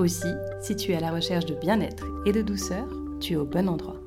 Aussi, 0.00 0.32
si 0.62 0.76
tu 0.76 0.92
es 0.92 0.96
à 0.96 1.00
la 1.00 1.12
recherche 1.12 1.44
de 1.44 1.54
bien-être 1.54 2.06
et 2.24 2.32
de 2.32 2.40
douceur, 2.40 2.88
tu 3.20 3.34
es 3.34 3.36
au 3.36 3.44
bon 3.44 3.68
endroit. 3.68 4.00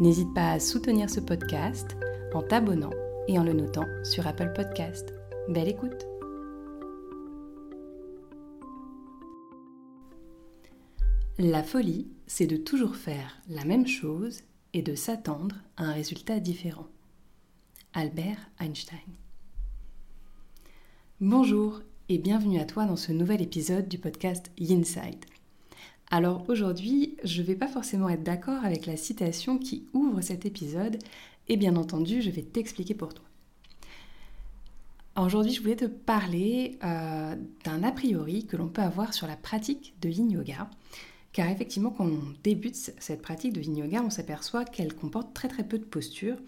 N'hésite 0.00 0.34
pas 0.34 0.50
à 0.50 0.60
soutenir 0.60 1.08
ce 1.08 1.20
podcast 1.20 1.96
en 2.34 2.42
t'abonnant 2.42 2.90
et 3.26 3.38
en 3.38 3.42
le 3.42 3.54
notant 3.54 3.86
sur 4.04 4.26
Apple 4.26 4.52
Podcast. 4.54 5.14
Belle 5.48 5.68
écoute 5.68 6.06
La 11.38 11.62
folie, 11.62 12.10
c'est 12.26 12.46
de 12.46 12.58
toujours 12.58 12.96
faire 12.96 13.40
la 13.48 13.64
même 13.64 13.86
chose 13.86 14.42
et 14.74 14.82
de 14.82 14.94
s'attendre 14.94 15.56
à 15.78 15.84
un 15.84 15.92
résultat 15.94 16.38
différent. 16.38 16.88
Albert 17.94 18.50
Einstein. 18.60 18.98
Bonjour 21.18 21.80
et 22.12 22.18
bienvenue 22.18 22.58
à 22.58 22.64
toi 22.64 22.86
dans 22.86 22.96
ce 22.96 23.12
nouvel 23.12 23.40
épisode 23.40 23.86
du 23.86 23.96
podcast 23.96 24.50
Inside. 24.60 25.24
Alors 26.10 26.44
aujourd'hui, 26.48 27.16
je 27.22 27.40
ne 27.40 27.46
vais 27.46 27.54
pas 27.54 27.68
forcément 27.68 28.08
être 28.08 28.24
d'accord 28.24 28.64
avec 28.64 28.86
la 28.86 28.96
citation 28.96 29.58
qui 29.58 29.86
ouvre 29.92 30.20
cet 30.20 30.44
épisode 30.44 30.98
et 31.48 31.56
bien 31.56 31.76
entendu, 31.76 32.20
je 32.20 32.30
vais 32.30 32.42
t'expliquer 32.42 32.94
pour 32.94 33.14
toi. 33.14 33.24
Aujourd'hui, 35.16 35.52
je 35.52 35.62
voulais 35.62 35.76
te 35.76 35.84
parler 35.84 36.80
euh, 36.82 37.36
d'un 37.64 37.84
a 37.84 37.92
priori 37.92 38.44
que 38.44 38.56
l'on 38.56 38.66
peut 38.66 38.82
avoir 38.82 39.14
sur 39.14 39.28
la 39.28 39.36
pratique 39.36 39.94
de 40.02 40.08
yin 40.08 40.32
yoga. 40.32 40.68
Car 41.32 41.48
effectivement, 41.48 41.90
quand 41.90 42.06
on 42.06 42.34
débute 42.42 42.74
cette 42.74 43.22
pratique 43.22 43.52
de 43.52 43.60
yin 43.60 43.76
yoga, 43.76 44.02
on 44.04 44.10
s'aperçoit 44.10 44.64
qu'elle 44.64 44.96
comporte 44.96 45.32
très 45.32 45.46
très 45.46 45.62
peu 45.62 45.78
de 45.78 45.84
postures. 45.84 46.38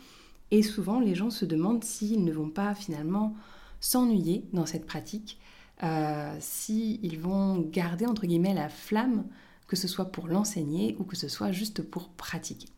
Et 0.51 0.63
souvent, 0.63 0.99
les 0.99 1.15
gens 1.15 1.31
se 1.31 1.45
demandent 1.45 1.85
s'ils 1.85 2.25
ne 2.25 2.33
vont 2.33 2.51
pas 2.51 2.75
finalement 2.75 3.37
s'ennuyer 3.83 4.47
dans 4.55 4.65
cette 4.65 4.87
pratique, 4.87 5.39
euh, 5.83 6.35
s'ils 6.41 7.19
vont 7.19 7.59
garder 7.59 8.07
entre 8.07 8.27
guillemets 8.27 8.55
la 8.55 8.71
flamme, 8.71 9.27
que 9.67 9.77
ce 9.77 9.89
soit 9.89 10.07
pour 10.07 10.29
l'enseigner 10.29 10.97
ou 10.99 11.05
que 11.05 11.17
ce 11.17 11.29
soit 11.29 11.53
juste 11.53 11.83
pour 11.83 12.09
pratiquer. 12.09 12.69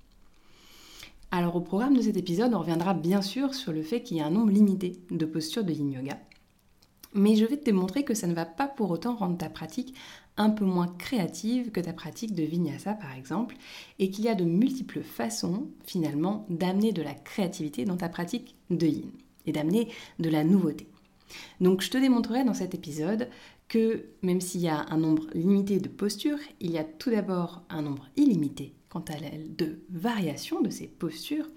Alors 1.31 1.57
au 1.57 1.61
programme 1.61 1.97
de 1.97 2.03
cet 2.03 2.17
épisode, 2.17 2.55
on 2.55 2.61
reviendra 2.61 2.95
bien 2.95 3.21
sûr 3.21 3.55
sur 3.55 3.73
le 3.73 3.83
fait 3.83 4.03
qu'il 4.03 4.17
y 4.17 4.21
a 4.21 4.27
un 4.27 4.31
nombre 4.31 4.53
limité 4.53 4.99
de 5.11 5.27
postures 5.27 5.65
de 5.65 5.73
yin 5.73 5.93
yoga. 5.93 6.19
Mais 7.13 7.37
je 7.37 7.45
vais 7.45 7.57
te 7.57 7.65
démontrer 7.65 8.05
que 8.05 8.15
ça 8.15 8.27
ne 8.27 8.35
va 8.35 8.47
pas 8.47 8.67
pour 8.67 8.91
autant 8.91 9.15
rendre 9.15 9.37
ta 9.37 9.49
pratique 9.49 9.95
un 10.37 10.51
peu 10.51 10.65
moins 10.65 10.89
créative 10.89 11.71
que 11.71 11.81
ta 11.81 11.93
pratique 11.93 12.35
de 12.35 12.43
vinyasa 12.43 12.95
par 12.95 13.13
exemple, 13.15 13.57
et 13.99 14.11
qu'il 14.11 14.25
y 14.25 14.29
a 14.29 14.35
de 14.35 14.45
multiples 14.45 15.03
façons 15.03 15.69
finalement 15.85 16.47
d'amener 16.49 16.93
de 16.93 17.03
la 17.03 17.15
créativité 17.15 17.85
dans 17.85 17.97
ta 17.97 18.09
pratique 18.09 18.57
de 18.71 18.87
yin 18.87 19.11
et 19.47 19.53
d'amener 19.53 19.89
de 20.19 20.31
la 20.31 20.45
nouveauté. 20.45 20.89
Donc 21.61 21.81
je 21.81 21.91
te 21.91 21.99
démontrerai 21.99 22.45
dans 22.45 22.55
cet 22.55 22.75
épisode 22.75 23.29
que 23.69 24.07
même 24.23 24.41
s'il 24.41 24.61
y 24.61 24.69
a 24.69 24.87
un 24.91 24.99
nombre 24.99 25.27
limité 25.35 25.79
de 25.79 25.89
postures, 25.89 26.39
il 26.61 26.71
y 26.71 26.79
a 26.79 26.85
tout 26.85 27.11
d'abord 27.11 27.63
un 27.71 27.83
nombre 27.83 28.09
illimité 28.17 28.75
quant 28.89 29.05
à 29.09 29.15
de 29.59 29.81
variations 29.91 30.61
de 30.61 30.71
ces 30.71 30.87
postures. 30.87 31.49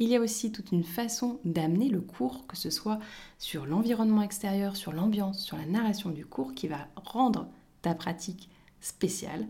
Il 0.00 0.08
y 0.08 0.16
a 0.16 0.20
aussi 0.20 0.50
toute 0.50 0.72
une 0.72 0.82
façon 0.82 1.38
d'amener 1.44 1.88
le 1.88 2.00
cours, 2.00 2.46
que 2.48 2.56
ce 2.56 2.70
soit 2.70 2.98
sur 3.38 3.66
l'environnement 3.66 4.22
extérieur, 4.22 4.74
sur 4.74 4.92
l'ambiance, 4.92 5.38
sur 5.38 5.56
la 5.56 5.66
narration 5.66 6.10
du 6.10 6.26
cours, 6.26 6.52
qui 6.52 6.66
va 6.66 6.88
rendre 6.96 7.48
ta 7.82 7.94
pratique 7.94 8.48
spéciale. 8.80 9.46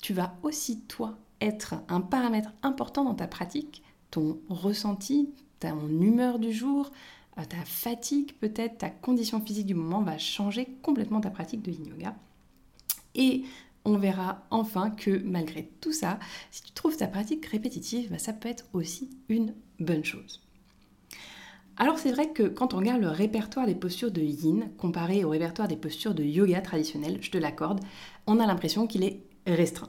Tu 0.00 0.14
vas 0.14 0.34
aussi, 0.42 0.80
toi, 0.82 1.18
être 1.42 1.74
un 1.88 2.00
paramètre 2.00 2.52
important 2.62 3.04
dans 3.04 3.14
ta 3.14 3.26
pratique, 3.26 3.82
ton 4.10 4.40
ressenti, 4.48 5.28
ton 5.58 5.86
humeur 5.88 6.38
du 6.38 6.52
jour, 6.52 6.90
ta 7.46 7.64
fatigue 7.64 8.32
peut-être, 8.40 8.78
ta 8.78 8.90
condition 8.90 9.40
physique 9.40 9.66
du 9.66 9.74
moment 9.74 10.02
va 10.02 10.18
changer 10.18 10.76
complètement 10.82 11.20
ta 11.20 11.30
pratique 11.30 11.62
de 11.62 11.70
yin 11.70 11.86
yoga. 11.86 12.16
Et 13.14 13.44
on 13.84 13.96
verra 13.96 14.46
enfin 14.50 14.90
que 14.90 15.22
malgré 15.24 15.70
tout 15.80 15.92
ça, 15.92 16.18
si 16.50 16.62
tu 16.62 16.72
trouves 16.72 16.96
ta 16.96 17.06
pratique 17.06 17.46
répétitive, 17.46 18.10
bah, 18.10 18.18
ça 18.18 18.32
peut 18.32 18.48
être 18.48 18.66
aussi 18.72 19.10
une 19.28 19.54
bonne 19.78 20.04
chose. 20.04 20.40
Alors 21.76 21.98
c'est 21.98 22.12
vrai 22.12 22.30
que 22.32 22.42
quand 22.42 22.74
on 22.74 22.78
regarde 22.78 23.00
le 23.00 23.08
répertoire 23.08 23.66
des 23.66 23.74
postures 23.74 24.10
de 24.10 24.20
yin 24.20 24.70
comparé 24.76 25.24
au 25.24 25.30
répertoire 25.30 25.66
des 25.66 25.76
postures 25.76 26.14
de 26.14 26.22
yoga 26.22 26.60
traditionnelles, 26.60 27.18
je 27.22 27.30
te 27.30 27.38
l'accorde, 27.38 27.80
on 28.26 28.38
a 28.38 28.46
l'impression 28.46 28.86
qu'il 28.86 29.02
est 29.02 29.22
restreint. 29.46 29.88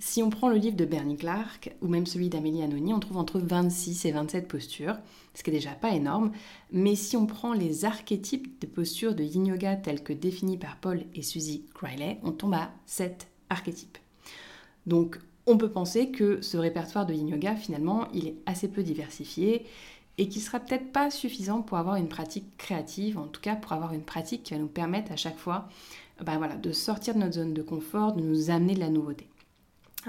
Si 0.00 0.22
on 0.22 0.30
prend 0.30 0.48
le 0.48 0.56
livre 0.56 0.76
de 0.76 0.84
Bernie 0.84 1.16
Clark 1.16 1.74
ou 1.82 1.88
même 1.88 2.06
celui 2.06 2.28
d'Amélie 2.28 2.62
Anoni, 2.62 2.94
on 2.94 3.00
trouve 3.00 3.16
entre 3.16 3.40
26 3.40 4.04
et 4.04 4.12
27 4.12 4.46
postures, 4.46 4.96
ce 5.34 5.42
qui 5.42 5.50
est 5.50 5.52
déjà 5.52 5.72
pas 5.72 5.90
énorme. 5.90 6.30
Mais 6.70 6.94
si 6.94 7.16
on 7.16 7.26
prend 7.26 7.52
les 7.52 7.84
archétypes 7.84 8.60
de 8.60 8.68
postures 8.68 9.16
de 9.16 9.24
yin 9.24 9.46
yoga 9.46 9.74
tels 9.74 10.04
que 10.04 10.12
définis 10.12 10.56
par 10.56 10.76
Paul 10.76 11.02
et 11.16 11.22
Suzy 11.22 11.64
Criley, 11.74 12.20
on 12.22 12.30
tombe 12.30 12.54
à 12.54 12.70
7 12.86 13.26
archétypes. 13.50 13.98
Donc 14.86 15.18
on 15.46 15.58
peut 15.58 15.70
penser 15.70 16.10
que 16.12 16.42
ce 16.42 16.56
répertoire 16.56 17.04
de 17.04 17.14
yin 17.14 17.28
yoga, 17.28 17.56
finalement, 17.56 18.06
il 18.14 18.28
est 18.28 18.36
assez 18.46 18.68
peu 18.68 18.84
diversifié 18.84 19.66
et 20.16 20.28
qui 20.28 20.38
sera 20.38 20.60
peut-être 20.60 20.92
pas 20.92 21.10
suffisant 21.10 21.60
pour 21.60 21.76
avoir 21.76 21.96
une 21.96 22.08
pratique 22.08 22.56
créative, 22.56 23.18
en 23.18 23.26
tout 23.26 23.40
cas 23.40 23.56
pour 23.56 23.72
avoir 23.72 23.92
une 23.92 24.02
pratique 24.02 24.44
qui 24.44 24.54
va 24.54 24.60
nous 24.60 24.68
permettre 24.68 25.10
à 25.10 25.16
chaque 25.16 25.38
fois 25.38 25.68
ben 26.24 26.40
de 26.56 26.72
sortir 26.72 27.14
de 27.14 27.20
notre 27.20 27.34
zone 27.34 27.54
de 27.54 27.62
confort, 27.62 28.12
de 28.12 28.22
nous 28.22 28.50
amener 28.50 28.74
de 28.74 28.80
la 28.80 28.90
nouveauté. 28.90 29.26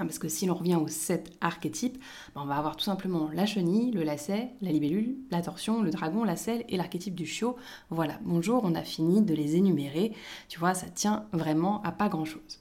Hein, 0.00 0.06
parce 0.06 0.18
que 0.18 0.28
si 0.28 0.46
l'on 0.46 0.54
revient 0.54 0.76
aux 0.76 0.88
sept 0.88 1.30
archétypes, 1.42 1.98
ben, 2.34 2.40
on 2.42 2.46
va 2.46 2.56
avoir 2.56 2.76
tout 2.76 2.84
simplement 2.84 3.28
la 3.34 3.44
chenille, 3.44 3.90
le 3.90 4.02
lacet, 4.02 4.50
la 4.62 4.72
libellule, 4.72 5.16
la 5.30 5.42
torsion, 5.42 5.82
le 5.82 5.90
dragon, 5.90 6.24
la 6.24 6.36
selle 6.36 6.64
et 6.70 6.78
l'archétype 6.78 7.14
du 7.14 7.26
chiot. 7.26 7.56
Voilà, 7.90 8.18
bonjour, 8.22 8.62
on 8.64 8.74
a 8.74 8.82
fini 8.82 9.20
de 9.20 9.34
les 9.34 9.56
énumérer. 9.56 10.14
Tu 10.48 10.58
vois, 10.58 10.72
ça 10.72 10.86
tient 10.86 11.26
vraiment 11.32 11.82
à 11.82 11.92
pas 11.92 12.08
grand-chose. 12.08 12.60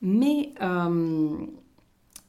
Mais 0.00 0.54
euh, 0.62 1.36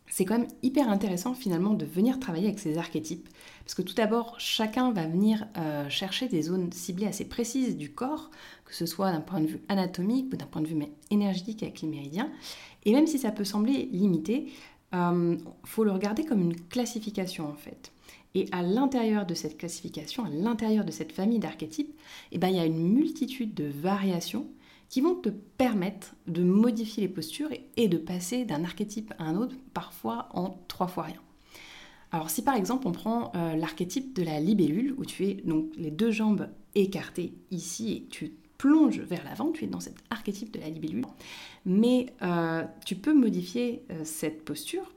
c'est 0.07 0.25
quand 0.25 0.38
même 0.38 0.47
hyper 0.63 0.90
intéressant 0.90 1.34
finalement 1.34 1.73
de 1.73 1.85
venir 1.85 2.19
travailler 2.19 2.47
avec 2.47 2.59
ces 2.59 2.78
archétypes. 2.78 3.29
Parce 3.63 3.73
que 3.73 3.81
tout 3.81 3.96
d'abord, 3.96 4.35
chacun 4.38 4.91
va 4.91 5.07
venir 5.07 5.47
euh, 5.57 5.90
chercher 5.90 6.28
des 6.28 6.41
zones 6.41 6.72
ciblées 6.72 7.07
assez 7.07 7.25
précises 7.25 7.78
du 7.78 7.91
corps, 7.91 8.31
que 8.66 8.74
ce 8.74 8.86
soit 8.86 9.12
d'un 9.12 9.22
point 9.22 9.40
de 9.40 9.48
vue 9.48 9.62
anatomique 9.70 10.34
ou 10.34 10.38
d'un 10.38 10.46
point 10.46 10.62
de 10.62 10.68
vue 10.68 10.84
énergétique 11.12 11.64
avec 11.64 11.81
les 11.81 11.88
méridiens. 11.88 12.31
Et 12.84 12.94
même 12.94 13.08
si 13.08 13.20
ça 13.20 13.31
peut 13.31 13.44
sembler 13.44 13.90
limité, 13.92 14.48
il 14.92 14.98
euh, 14.98 15.38
faut 15.64 15.84
le 15.84 15.92
regarder 15.92 16.26
comme 16.26 16.42
une 16.42 16.56
classification 16.56 17.48
en 17.48 17.56
fait. 17.56 17.92
Et 18.34 18.48
à 18.52 18.64
l'intérieur 18.64 19.26
de 19.26 19.34
cette 19.34 19.58
classification, 19.58 20.26
à 20.26 20.30
l'intérieur 20.30 20.84
de 20.84 20.92
cette 20.92 21.14
famille 21.14 21.40
d'archétypes, 21.40 21.96
eh 22.34 22.38
ben, 22.38 22.50
il 22.50 22.58
y 22.58 22.59
a 22.59 22.66
une 22.66 22.92
multitude 22.92 23.53
de 23.53 23.64
variations 23.66 24.48
qui 24.90 25.02
vont 25.02 25.16
te 25.16 25.30
permettre 25.30 26.16
de 26.28 26.44
modifier 26.44 27.03
les 27.03 27.09
postures 27.09 27.50
et 27.78 27.88
de 27.88 27.97
passer 27.97 28.46
d'un 28.46 28.64
archétype 28.64 29.14
à 29.20 29.24
un 29.24 29.36
autre, 29.36 29.56
parfois 29.74 30.28
en 30.34 30.58
trois 30.68 30.88
fois 30.88 31.03
rien. 31.03 31.22
Alors 32.12 32.30
si 32.30 32.44
par 32.44 32.56
exemple 32.56 32.88
on 32.88 32.92
prend 32.92 33.32
euh, 33.36 33.56
l'archétype 33.56 34.16
de 34.16 34.24
la 34.24 34.40
libellule, 34.40 34.96
où 34.97 35.06
tu 35.06 35.26
es 35.26 35.34
donc 35.46 35.72
les 35.76 35.92
deux 35.92 36.12
jambes 36.12 36.50
écartées 36.76 37.34
ici 37.52 37.94
et 37.94 38.08
tu 38.09 38.34
plonges 38.57 38.99
vers 38.99 39.23
l'avant, 39.23 39.52
tu 39.52 39.66
es 39.66 39.67
dans 39.67 39.79
cet 39.79 39.96
archétype 40.09 40.52
de 40.52 40.59
la 40.59 40.69
libellule, 40.69 41.05
mais 41.66 42.13
euh, 42.22 42.63
tu 42.85 42.96
peux 42.96 43.13
modifier 43.13 43.84
euh, 43.91 44.02
cette 44.03 44.43
posture 44.43 44.93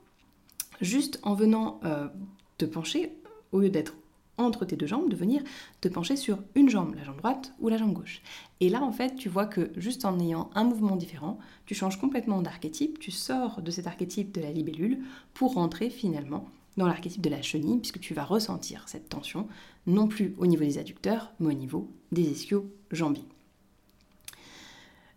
juste 0.81 1.19
en 1.22 1.34
venant 1.34 1.81
euh, 1.84 2.08
te 2.56 2.64
pencher, 2.64 3.12
au 3.52 3.60
lieu 3.60 3.70
d'être 3.70 3.94
entre 4.37 4.64
tes 4.64 4.76
deux 4.76 4.87
jambes, 4.87 5.10
de 5.10 5.16
venir 5.16 5.43
te 5.81 5.88
pencher 5.88 6.16
sur 6.16 6.38
une 6.55 6.69
jambe, 6.69 6.94
la 6.94 7.02
jambe 7.02 7.19
droite 7.19 7.52
ou 7.58 7.69
la 7.69 7.76
jambe 7.76 7.93
gauche. 7.93 8.22
Et 8.60 8.69
là, 8.69 8.82
en 8.82 8.93
fait, 8.93 9.16
tu 9.16 9.28
vois 9.28 9.46
que 9.46 9.72
juste 9.76 10.05
en 10.05 10.19
ayant 10.20 10.50
un 10.55 10.64
mouvement 10.64 10.94
différent, 10.94 11.38
tu 11.66 11.75
changes 11.75 11.99
complètement 11.99 12.40
d'archétype, 12.40 13.00
tu 13.00 13.10
sors 13.10 13.60
de 13.62 13.70
cet 13.72 13.88
archétype 13.88 14.32
de 14.32 14.40
la 14.40 14.52
libellule 14.52 15.00
pour 15.34 15.55
rentrer 15.55 15.90
finalement 15.90 16.49
dans 16.76 16.87
l'archétype 16.87 17.20
de 17.20 17.31
la 17.31 17.43
chenille, 17.43 17.78
puisque 17.78 17.99
tu 17.99 18.14
vas 18.14 18.25
ressentir 18.25 18.84
cette 18.87 19.08
tension, 19.08 19.49
non 19.88 20.06
plus 20.06 20.34
au 20.38 20.46
niveau 20.46 20.62
des 20.62 20.78
adducteurs, 20.78 21.32
mais 21.40 21.49
au 21.49 21.52
niveau 21.52 21.90
des 22.12 22.22
ischio-jambiers. 22.22 23.26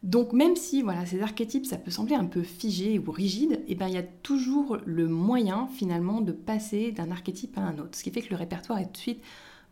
Donc 0.03 0.33
même 0.33 0.56
si 0.56 0.81
voilà, 0.81 1.06
ces 1.06 1.21
archétypes, 1.21 1.65
ça 1.65 1.77
peut 1.77 1.92
sembler 1.92 2.15
un 2.15 2.25
peu 2.25 2.42
figé 2.42 2.98
ou 2.98 3.12
rigide, 3.12 3.53
et 3.68 3.74
eh 3.74 3.75
ben, 3.75 3.88
il 3.88 3.94
y 3.94 3.98
a 3.98 4.03
toujours 4.03 4.77
le 4.86 5.07
moyen 5.07 5.68
finalement 5.68 6.21
de 6.21 6.31
passer 6.31 6.92
d'un 6.92 7.12
archétype 7.12 7.57
à 7.57 7.62
un 7.62 7.77
autre, 7.77 7.98
ce 7.98 8.03
qui 8.03 8.12
fait 8.12 8.24
que 8.24 8.31
le 8.31 8.36
répertoire 8.36 8.80
est 8.80 8.86
tout 8.86 8.94
de 8.94 8.98
suite 8.98 9.24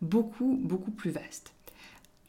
beaucoup, 0.02 0.60
beaucoup 0.62 0.92
plus 0.92 1.10
vaste. 1.10 1.54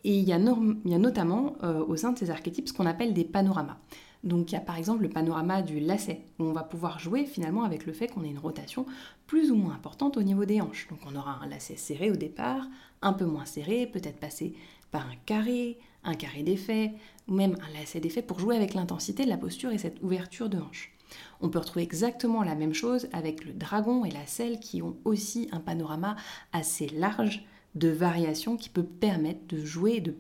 Et 0.05 0.17
il 0.17 0.27
y 0.27 0.33
a, 0.33 0.39
notamment 0.39 1.57
euh, 1.63 1.85
au 1.85 1.97
sein 1.97 2.13
de 2.13 2.19
ces 2.19 2.31
archétypes 2.31 2.69
ce 2.69 2.73
qu'on 2.73 2.87
appelle 2.87 3.13
des 3.13 3.25
panoramas. 3.25 3.77
Donc 4.25 4.51
il 4.51 4.55
y 4.55 4.59
a 4.59 4.61
par 4.61 4.77
exemple 4.77 5.03
le 5.03 5.09
panorama 5.09 5.61
du 5.61 5.81
lacet, 5.81 6.23
où 6.39 6.45
on 6.45 6.53
va 6.53 6.63
pouvoir 6.63 6.99
jouer 6.99 7.25
finalement 7.25 7.65
avec 7.65 7.87
le 7.87 7.93
fait 7.93 8.09
qu'on 8.09 8.25
ait 8.25 8.31
une 8.31 8.39
rotation 8.39 8.87
plus 9.27 9.51
ou 9.51 9.57
moins 9.57 9.75
importante 9.75 10.17
au 10.17 10.23
niveau 10.23 10.47
des 10.47 10.61
hanches. 10.61 10.89
Donc 10.89 11.01
on 11.11 11.17
aura 11.17 11.39
un 11.43 11.49
lacet 11.49 11.77
serré 11.77 12.11
au 12.11 12.17
départ, 12.17 12.67
un 13.03 13.13
peu 13.13 13.25
moins 13.25 13.47
serré, 13.47 13.87
peut-être 13.87 14.19
passer 14.19 14.55
par 14.91 15.07
un 15.07 15.17
carré, 15.27 15.79
un 16.05 16.15
carré 16.15 16.43
d'effet, 16.43 16.93
ou 17.31 17.35
même 17.35 17.57
un 17.63 17.79
lacet 17.79 18.01
d'effet 18.01 18.23
pour 18.23 18.41
jouer 18.41 18.57
avec 18.57 18.75
l'intensité 18.75 19.25
de 19.25 19.31
la 19.31 19.39
posture 19.39 19.71
et 19.71 19.79
cette 19.79 20.03
ouverture 20.03 20.51
de 20.51 20.59
hanche. 20.59 20.93
On 21.41 21.49
peut 21.49 21.59
retrouver 21.59 21.83
exactement 21.83 22.43
la 22.43 22.55
même 22.55 22.75
chose 22.75 23.09
avec 23.13 23.45
le 23.45 23.53
dragon 23.53 24.05
et 24.05 24.11
la 24.11 24.27
selle 24.27 24.61
qui 24.61 24.83
ont 24.83 24.97
aussi 25.05 25.49
un 25.53 25.61
panorama 25.61 26.17
assez 26.53 26.89
large 26.89 27.45
de 27.75 27.89
variations 27.89 28.57
qui 28.57 28.69
peut 28.69 28.85
permettre 28.85 29.47
de 29.49 29.65
jouer, 29.65 30.01
de 30.01 30.15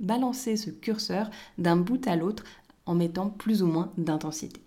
balancer 0.00 0.56
ce 0.56 0.70
curseur 0.70 1.30
d'un 1.58 1.76
bout 1.76 2.06
à 2.06 2.16
l'autre 2.16 2.44
en 2.84 2.94
mettant 2.94 3.30
plus 3.30 3.62
ou 3.62 3.66
moins 3.66 3.92
d'intensité. 3.96 4.60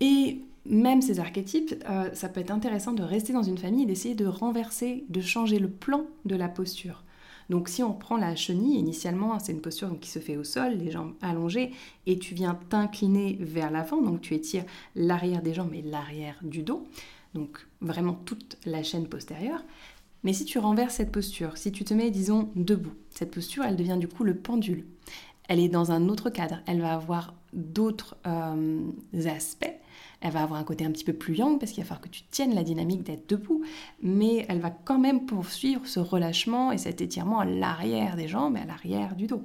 Et 0.00 0.40
même 0.64 1.02
ces 1.02 1.20
archétypes, 1.20 1.74
euh, 1.88 2.10
ça 2.14 2.28
peut 2.28 2.40
être 2.40 2.50
intéressant 2.50 2.92
de 2.92 3.02
rester 3.02 3.32
dans 3.32 3.42
une 3.42 3.58
famille 3.58 3.84
et 3.84 3.86
d'essayer 3.86 4.14
de 4.14 4.26
renverser, 4.26 5.04
de 5.08 5.20
changer 5.20 5.58
le 5.58 5.68
plan 5.68 6.04
de 6.24 6.36
la 6.36 6.48
posture. 6.48 7.02
Donc 7.48 7.68
si 7.68 7.82
on 7.82 7.92
prend 7.92 8.16
la 8.16 8.34
chenille, 8.34 8.78
initialement 8.78 9.38
c'est 9.38 9.52
une 9.52 9.60
posture 9.60 9.98
qui 10.00 10.10
se 10.10 10.18
fait 10.18 10.36
au 10.36 10.44
sol, 10.44 10.74
les 10.74 10.90
jambes 10.90 11.14
allongées, 11.22 11.72
et 12.06 12.18
tu 12.18 12.34
viens 12.34 12.58
t'incliner 12.68 13.36
vers 13.40 13.70
l'avant, 13.70 14.02
donc 14.02 14.20
tu 14.20 14.34
étires 14.34 14.64
l'arrière 14.94 15.42
des 15.42 15.54
jambes 15.54 15.74
et 15.74 15.82
l'arrière 15.82 16.38
du 16.42 16.62
dos, 16.62 16.86
donc 17.34 17.66
vraiment 17.80 18.14
toute 18.14 18.58
la 18.66 18.82
chaîne 18.82 19.08
postérieure. 19.08 19.64
Mais 20.24 20.32
si 20.32 20.44
tu 20.44 20.58
renverses 20.58 20.94
cette 20.94 21.12
posture, 21.12 21.56
si 21.56 21.70
tu 21.70 21.84
te 21.84 21.94
mets, 21.94 22.10
disons, 22.10 22.50
debout, 22.56 22.94
cette 23.10 23.30
posture, 23.30 23.64
elle 23.64 23.76
devient 23.76 23.98
du 23.98 24.08
coup 24.08 24.24
le 24.24 24.34
pendule. 24.34 24.84
Elle 25.48 25.60
est 25.60 25.68
dans 25.68 25.92
un 25.92 26.08
autre 26.08 26.30
cadre, 26.30 26.60
elle 26.66 26.80
va 26.80 26.94
avoir 26.94 27.34
d'autres 27.52 28.16
euh, 28.26 28.80
aspects 29.26 29.72
elle 30.20 30.32
va 30.32 30.42
avoir 30.42 30.58
un 30.58 30.64
côté 30.64 30.84
un 30.84 30.90
petit 30.90 31.04
peu 31.04 31.12
plus 31.12 31.34
yang 31.34 31.58
parce 31.58 31.72
qu'il 31.72 31.82
va 31.82 31.88
falloir 31.88 32.02
que 32.02 32.08
tu 32.08 32.22
tiennes 32.30 32.54
la 32.54 32.64
dynamique 32.64 33.02
d'être 33.02 33.28
debout, 33.28 33.62
mais 34.02 34.46
elle 34.48 34.60
va 34.60 34.70
quand 34.70 34.98
même 34.98 35.26
poursuivre 35.26 35.86
ce 35.86 36.00
relâchement 36.00 36.72
et 36.72 36.78
cet 36.78 37.00
étirement 37.00 37.40
à 37.40 37.44
l'arrière 37.44 38.16
des 38.16 38.28
jambes 38.28 38.56
et 38.56 38.60
à 38.60 38.64
l'arrière 38.64 39.14
du 39.14 39.26
dos. 39.26 39.42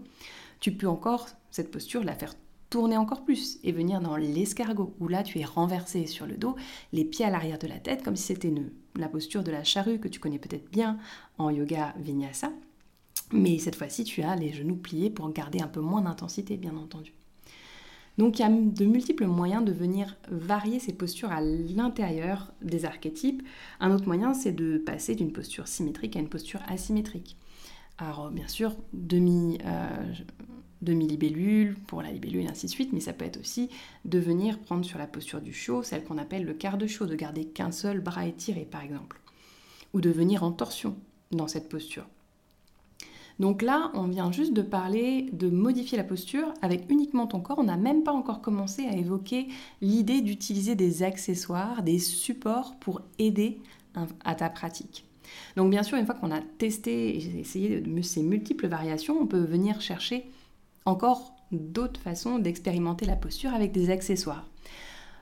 Tu 0.60 0.72
peux 0.72 0.88
encore, 0.88 1.28
cette 1.50 1.72
posture, 1.72 2.04
la 2.04 2.16
faire 2.16 2.36
tourner 2.70 2.98
encore 2.98 3.24
plus 3.24 3.60
et 3.64 3.72
venir 3.72 4.00
dans 4.00 4.16
l'escargot, 4.16 4.96
où 5.00 5.08
là 5.08 5.24
tu 5.24 5.40
es 5.40 5.46
renversé 5.46 6.08
sur 6.08 6.26
le 6.26 6.38
dos, 6.38 6.56
les 6.94 7.04
pieds 7.04 7.26
à 7.26 7.30
l'arrière 7.30 7.60
de 7.60 7.68
la 7.68 7.80
tête, 7.80 8.02
comme 8.02 8.16
si 8.16 8.24
c'était 8.24 8.54
la 8.96 9.10
posture 9.10 9.44
de 9.44 9.52
la 9.52 9.64
charrue 9.64 10.00
que 10.00 10.08
tu 10.08 10.20
connais 10.20 10.40
peut-être 10.40 10.72
bien 10.72 10.98
en 11.38 11.50
yoga 11.50 11.94
vinyasa. 12.00 12.52
Mais 13.34 13.60
cette 13.60 13.76
fois-ci, 13.76 14.04
tu 14.04 14.22
as 14.24 14.36
les 14.36 14.52
genoux 14.52 14.76
pliés 14.76 15.10
pour 15.10 15.32
garder 15.32 15.62
un 15.62 15.68
peu 15.68 15.82
moins 15.82 16.02
d'intensité, 16.02 16.58
bien 16.58 16.76
entendu. 16.76 17.14
Donc 18.22 18.38
il 18.38 18.44
y 18.44 18.46
a 18.46 18.50
de 18.50 18.86
multiples 18.86 19.26
moyens 19.26 19.66
de 19.66 19.72
venir 19.72 20.16
varier 20.30 20.78
ces 20.78 20.94
postures 20.94 21.32
à 21.32 21.42
l'intérieur 21.42 22.54
des 22.62 22.86
archétypes. 22.86 23.42
Un 23.80 23.90
autre 23.90 24.06
moyen, 24.06 24.36
c'est 24.36 24.52
de 24.52 24.78
passer 24.78 25.16
d'une 25.16 25.34
posture 25.34 25.68
symétrique 25.68 26.16
à 26.16 26.20
une 26.20 26.30
posture 26.30 26.60
asymétrique. 26.68 27.36
Alors 27.98 28.30
bien 28.30 28.48
sûr, 28.48 28.76
demi, 28.94 29.58
euh, 29.66 30.14
demi-libellule 30.84 31.76
pour 31.88 32.04
la 32.04 32.12
libellule 32.12 32.44
et 32.44 32.48
ainsi 32.48 32.68
de 32.68 32.72
suite, 32.72 32.94
mais 32.94 33.00
ça 33.00 33.12
peut 33.12 33.26
être 33.26 33.40
aussi 33.40 33.72
de 34.06 34.20
venir 34.20 34.60
prendre 34.60 34.86
sur 34.86 35.00
la 35.00 35.08
posture 35.08 35.42
du 35.42 35.52
chaud, 35.52 35.82
celle 35.82 36.04
qu'on 36.04 36.20
appelle 36.20 36.46
le 36.46 36.54
quart 36.54 36.78
de 36.78 36.86
chaud, 36.86 37.08
de 37.08 37.16
garder 37.16 37.46
qu'un 37.46 37.72
seul 37.72 38.02
bras 38.02 38.28
étiré 38.28 38.68
par 38.70 38.84
exemple, 38.84 39.20
ou 39.96 40.00
de 40.00 40.12
venir 40.12 40.44
en 40.44 40.52
torsion 40.52 40.96
dans 41.32 41.48
cette 41.48 41.70
posture. 41.70 42.06
Donc 43.40 43.62
là, 43.62 43.92
on 43.94 44.08
vient 44.08 44.32
juste 44.32 44.54
de 44.54 44.62
parler 44.62 45.30
de 45.34 45.50
modifier 45.50 45.98
la 45.98 46.04
posture 46.04 46.54
avec 46.62 46.90
uniquement 46.90 47.28
ton 47.28 47.40
corps. 47.40 47.60
On 47.60 47.64
n'a 47.64 47.78
même 47.78 48.04
pas 48.04 48.12
encore 48.12 48.42
commencé 48.42 48.86
à 48.86 48.94
évoquer 48.94 49.48
l'idée 49.82 50.22
d'utiliser 50.22 50.76
des 50.76 51.04
accessoires, 51.04 51.84
des 51.84 52.00
supports 52.00 52.76
pour 52.80 53.02
aider 53.20 53.60
à 54.24 54.36
ta 54.36 54.50
pratique. 54.50 55.06
Donc 55.56 55.70
bien 55.70 55.84
sûr, 55.84 55.98
une 55.98 56.06
fois 56.06 56.16
qu'on 56.16 56.32
a 56.32 56.42
testé 56.42 57.18
et 57.18 57.40
essayé 57.40 57.84
ces 58.04 58.22
multiples 58.22 58.68
variations, 58.68 59.18
on 59.20 59.28
peut 59.28 59.44
venir 59.44 59.82
chercher 59.82 60.30
encore 60.86 61.34
d'autres 61.52 62.00
façons 62.00 62.40
d'expérimenter 62.40 63.06
la 63.06 63.16
posture 63.16 63.54
avec 63.54 63.72
des 63.72 63.90
accessoires. 63.90 64.48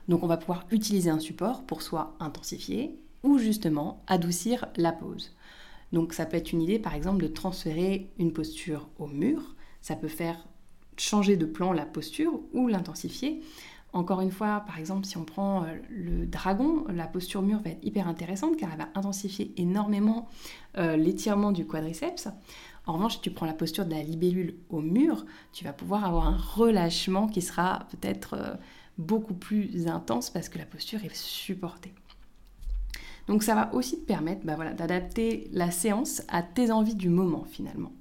Donc 0.08 0.22
on 0.22 0.26
va 0.26 0.36
pouvoir 0.36 0.66
utiliser 0.70 1.10
un 1.10 1.20
support 1.20 1.62
pour 1.62 1.82
soit 1.82 2.14
intensifier 2.20 2.98
ou 3.22 3.38
justement 3.38 4.02
adoucir 4.06 4.66
la 4.76 4.92
pose. 4.92 5.32
Donc 5.92 6.12
ça 6.12 6.26
peut 6.26 6.36
être 6.36 6.52
une 6.52 6.62
idée 6.62 6.78
par 6.78 6.94
exemple 6.94 7.22
de 7.22 7.28
transférer 7.28 8.10
une 8.18 8.32
posture 8.32 8.88
au 8.98 9.06
mur, 9.06 9.56
ça 9.80 9.96
peut 9.96 10.08
faire 10.08 10.46
changer 10.96 11.36
de 11.36 11.46
plan 11.46 11.72
la 11.72 11.86
posture 11.86 12.40
ou 12.52 12.68
l'intensifier. 12.68 13.42
Encore 13.92 14.20
une 14.20 14.30
fois, 14.30 14.62
par 14.66 14.78
exemple, 14.78 15.04
si 15.04 15.16
on 15.16 15.24
prend 15.24 15.64
euh, 15.64 15.74
le 15.88 16.26
dragon, 16.26 16.84
la 16.88 17.08
posture 17.08 17.42
mur 17.42 17.60
va 17.60 17.70
être 17.70 17.84
hyper 17.84 18.06
intéressante 18.06 18.56
car 18.56 18.70
elle 18.72 18.78
va 18.78 18.88
intensifier 18.94 19.52
énormément 19.56 20.28
euh, 20.78 20.96
l'étirement 20.96 21.50
du 21.50 21.66
quadriceps. 21.66 22.28
En 22.86 22.92
revanche, 22.92 23.14
si 23.14 23.20
tu 23.20 23.30
prends 23.30 23.46
la 23.46 23.52
posture 23.52 23.84
de 23.84 23.90
la 23.90 24.02
libellule 24.02 24.56
au 24.68 24.80
mur, 24.80 25.26
tu 25.52 25.64
vas 25.64 25.72
pouvoir 25.72 26.04
avoir 26.04 26.28
un 26.28 26.36
relâchement 26.36 27.26
qui 27.26 27.42
sera 27.42 27.86
peut-être 27.90 28.34
euh, 28.34 28.54
beaucoup 28.96 29.34
plus 29.34 29.88
intense 29.88 30.30
parce 30.30 30.48
que 30.48 30.58
la 30.58 30.66
posture 30.66 31.04
est 31.04 31.14
supportée. 31.14 31.92
Donc 33.26 33.42
ça 33.42 33.54
va 33.54 33.72
aussi 33.74 34.00
te 34.00 34.06
permettre 34.06 34.44
bah 34.44 34.56
d'adapter 34.72 35.48
la 35.52 35.70
séance 35.70 36.22
à 36.28 36.42
tes 36.42 36.70
envies 36.70 36.94
du 36.94 37.08
moment 37.08 37.44
finalement. 37.44 37.92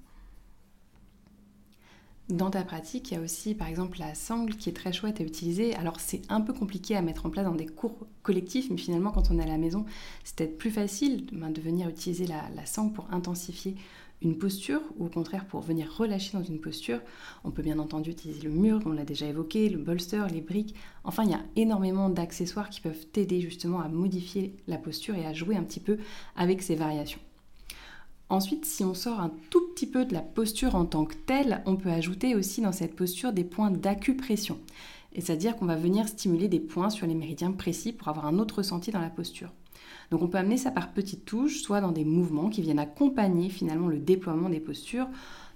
Dans 2.29 2.51
ta 2.51 2.63
pratique, 2.63 3.09
il 3.09 3.15
y 3.15 3.17
a 3.17 3.21
aussi 3.21 3.55
par 3.55 3.67
exemple 3.67 3.97
la 3.99 4.13
sangle 4.13 4.55
qui 4.55 4.69
est 4.69 4.73
très 4.73 4.93
chouette 4.93 5.19
à 5.19 5.23
utiliser. 5.23 5.75
Alors 5.75 5.99
c'est 5.99 6.21
un 6.29 6.41
peu 6.41 6.53
compliqué 6.53 6.95
à 6.95 7.01
mettre 7.01 7.25
en 7.25 7.31
place 7.31 7.45
dans 7.45 7.55
des 7.55 7.65
cours 7.65 8.07
collectifs, 8.21 8.69
mais 8.69 8.77
finalement 8.77 9.11
quand 9.11 9.31
on 9.31 9.39
est 9.39 9.43
à 9.43 9.47
la 9.47 9.57
maison, 9.57 9.85
c'est 10.23 10.35
peut-être 10.35 10.57
plus 10.57 10.71
facile 10.71 11.25
ben, 11.31 11.49
de 11.49 11.59
venir 11.61 11.89
utiliser 11.89 12.27
la 12.27 12.65
sangle 12.65 12.93
pour 12.93 13.07
intensifier 13.11 13.75
une 14.21 14.37
posture 14.37 14.81
ou 14.97 15.05
au 15.05 15.09
contraire 15.09 15.45
pour 15.45 15.61
venir 15.61 15.93
relâcher 15.95 16.37
dans 16.37 16.43
une 16.43 16.59
posture. 16.59 16.99
On 17.43 17.51
peut 17.51 17.61
bien 17.61 17.79
entendu 17.79 18.11
utiliser 18.11 18.41
le 18.41 18.49
mur, 18.49 18.81
on 18.85 18.91
l'a 18.91 19.05
déjà 19.05 19.27
évoqué, 19.27 19.69
le 19.69 19.77
bolster, 19.77 20.25
les 20.31 20.41
briques. 20.41 20.75
Enfin, 21.03 21.23
il 21.23 21.31
y 21.31 21.35
a 21.35 21.43
énormément 21.55 22.09
d'accessoires 22.09 22.69
qui 22.69 22.81
peuvent 22.81 23.05
t'aider 23.07 23.41
justement 23.41 23.79
à 23.79 23.87
modifier 23.87 24.55
la 24.67 24.77
posture 24.77 25.15
et 25.15 25.25
à 25.25 25.33
jouer 25.33 25.55
un 25.55 25.63
petit 25.63 25.79
peu 25.79 25.97
avec 26.35 26.61
ces 26.61 26.75
variations. 26.75 27.19
Ensuite, 28.29 28.65
si 28.65 28.83
on 28.83 28.93
sort 28.93 29.19
un 29.19 29.31
tout 29.49 29.61
petit 29.73 29.87
peu 29.87 30.05
de 30.05 30.13
la 30.13 30.21
posture 30.21 30.75
en 30.75 30.85
tant 30.85 31.05
que 31.05 31.15
telle, 31.15 31.63
on 31.65 31.77
peut 31.77 31.89
ajouter 31.89 32.35
aussi 32.35 32.61
dans 32.61 32.71
cette 32.71 32.95
posture 32.95 33.33
des 33.33 33.43
points 33.43 33.71
d'acupression. 33.71 34.59
C'est-à-dire 35.15 35.55
qu'on 35.55 35.65
va 35.65 35.75
venir 35.75 36.07
stimuler 36.07 36.47
des 36.47 36.59
points 36.59 36.91
sur 36.91 37.07
les 37.07 37.15
méridiens 37.15 37.51
précis 37.51 37.91
pour 37.91 38.07
avoir 38.07 38.27
un 38.27 38.37
autre 38.37 38.57
ressenti 38.57 38.91
dans 38.91 39.01
la 39.01 39.09
posture. 39.09 39.51
Donc 40.11 40.21
on 40.21 40.27
peut 40.27 40.37
amener 40.37 40.57
ça 40.57 40.71
par 40.71 40.91
petites 40.91 41.25
touches, 41.25 41.61
soit 41.61 41.81
dans 41.81 41.91
des 41.91 42.05
mouvements 42.05 42.49
qui 42.49 42.61
viennent 42.61 42.79
accompagner 42.79 43.49
finalement 43.49 43.87
le 43.87 43.99
déploiement 43.99 44.49
des 44.49 44.59
postures. 44.59 45.07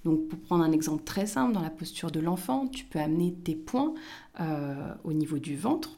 Donc 0.05 0.27
pour 0.27 0.39
prendre 0.39 0.63
un 0.63 0.71
exemple 0.71 1.03
très 1.03 1.25
simple, 1.25 1.53
dans 1.53 1.61
la 1.61 1.69
posture 1.69 2.11
de 2.11 2.19
l'enfant, 2.19 2.67
tu 2.67 2.85
peux 2.85 2.99
amener 2.99 3.33
tes 3.33 3.55
points 3.55 3.93
euh, 4.39 4.93
au 5.03 5.13
niveau 5.13 5.39
du 5.39 5.55
ventre 5.55 5.97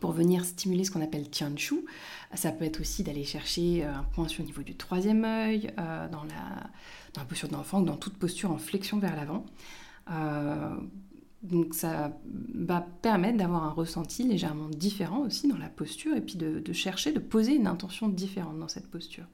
pour 0.00 0.12
venir 0.12 0.44
stimuler 0.44 0.84
ce 0.84 0.90
qu'on 0.90 1.00
appelle 1.00 1.30
tianchu. 1.30 1.86
Ça 2.34 2.52
peut 2.52 2.64
être 2.64 2.80
aussi 2.80 3.02
d'aller 3.02 3.24
chercher 3.24 3.84
euh, 3.84 3.94
un 3.94 4.02
point 4.02 4.28
sur 4.28 4.42
le 4.42 4.48
niveau 4.48 4.62
du 4.62 4.76
troisième 4.76 5.24
œil, 5.24 5.72
euh, 5.78 6.08
dans, 6.08 6.24
la, 6.24 7.24
posture 7.24 7.48
de 7.48 7.54
l'enfant 7.54 7.80
ou 7.80 7.84
dans 7.84 7.96
toute 7.96 8.18
posture 8.18 8.50
en 8.50 8.58
flexion 8.58 8.98
vers 8.98 9.16
l'avant. 9.16 9.46
Donc 11.42 11.74
ça 11.74 12.18
va 12.54 12.80
permettre 12.80 13.38
d'avoir 13.38 13.64
un 13.64 13.70
ressenti 13.70 14.24
légèrement 14.24 14.68
différent 14.68 15.20
aussi 15.20 15.48
dans 15.48 15.58
la 15.58 15.68
posture 15.68 16.16
et 16.16 16.20
puis 16.20 16.36
de, 16.36 16.72
chercher, 16.72 17.12
de 17.12 17.18
poser 17.18 17.54
une 17.54 17.66
intention 17.66 18.08
différente 18.08 18.58
dans 18.58 18.68
cette 18.68 18.90
posture. 18.90 19.26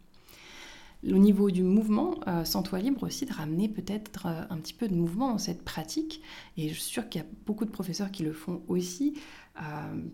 Au 1.05 1.19
niveau 1.19 1.51
du 1.51 1.65
mouvement, 1.65 2.15
euh, 2.29 2.45
sens-toi 2.45 2.79
libre 2.79 3.03
aussi 3.03 3.27
de 3.27 3.33
ramener 3.33 3.69
peut-être 3.69 4.27
euh, 4.27 4.43
un 4.51 4.57
petit 4.59 4.73
peu 4.73 4.87
de 4.87 4.95
mouvement 4.95 5.33
dans 5.33 5.39
cette 5.39 5.65
pratique. 5.65 6.23
Et 6.57 6.69
je 6.69 6.75
suis 6.75 6.83
sûre 6.83 7.09
qu'il 7.09 7.21
y 7.21 7.25
a 7.25 7.27
beaucoup 7.45 7.65
de 7.65 7.71
professeurs 7.71 8.13
qui 8.13 8.23
le 8.23 8.33
font 8.33 8.63
aussi, 8.69 9.19
euh, 9.61 9.63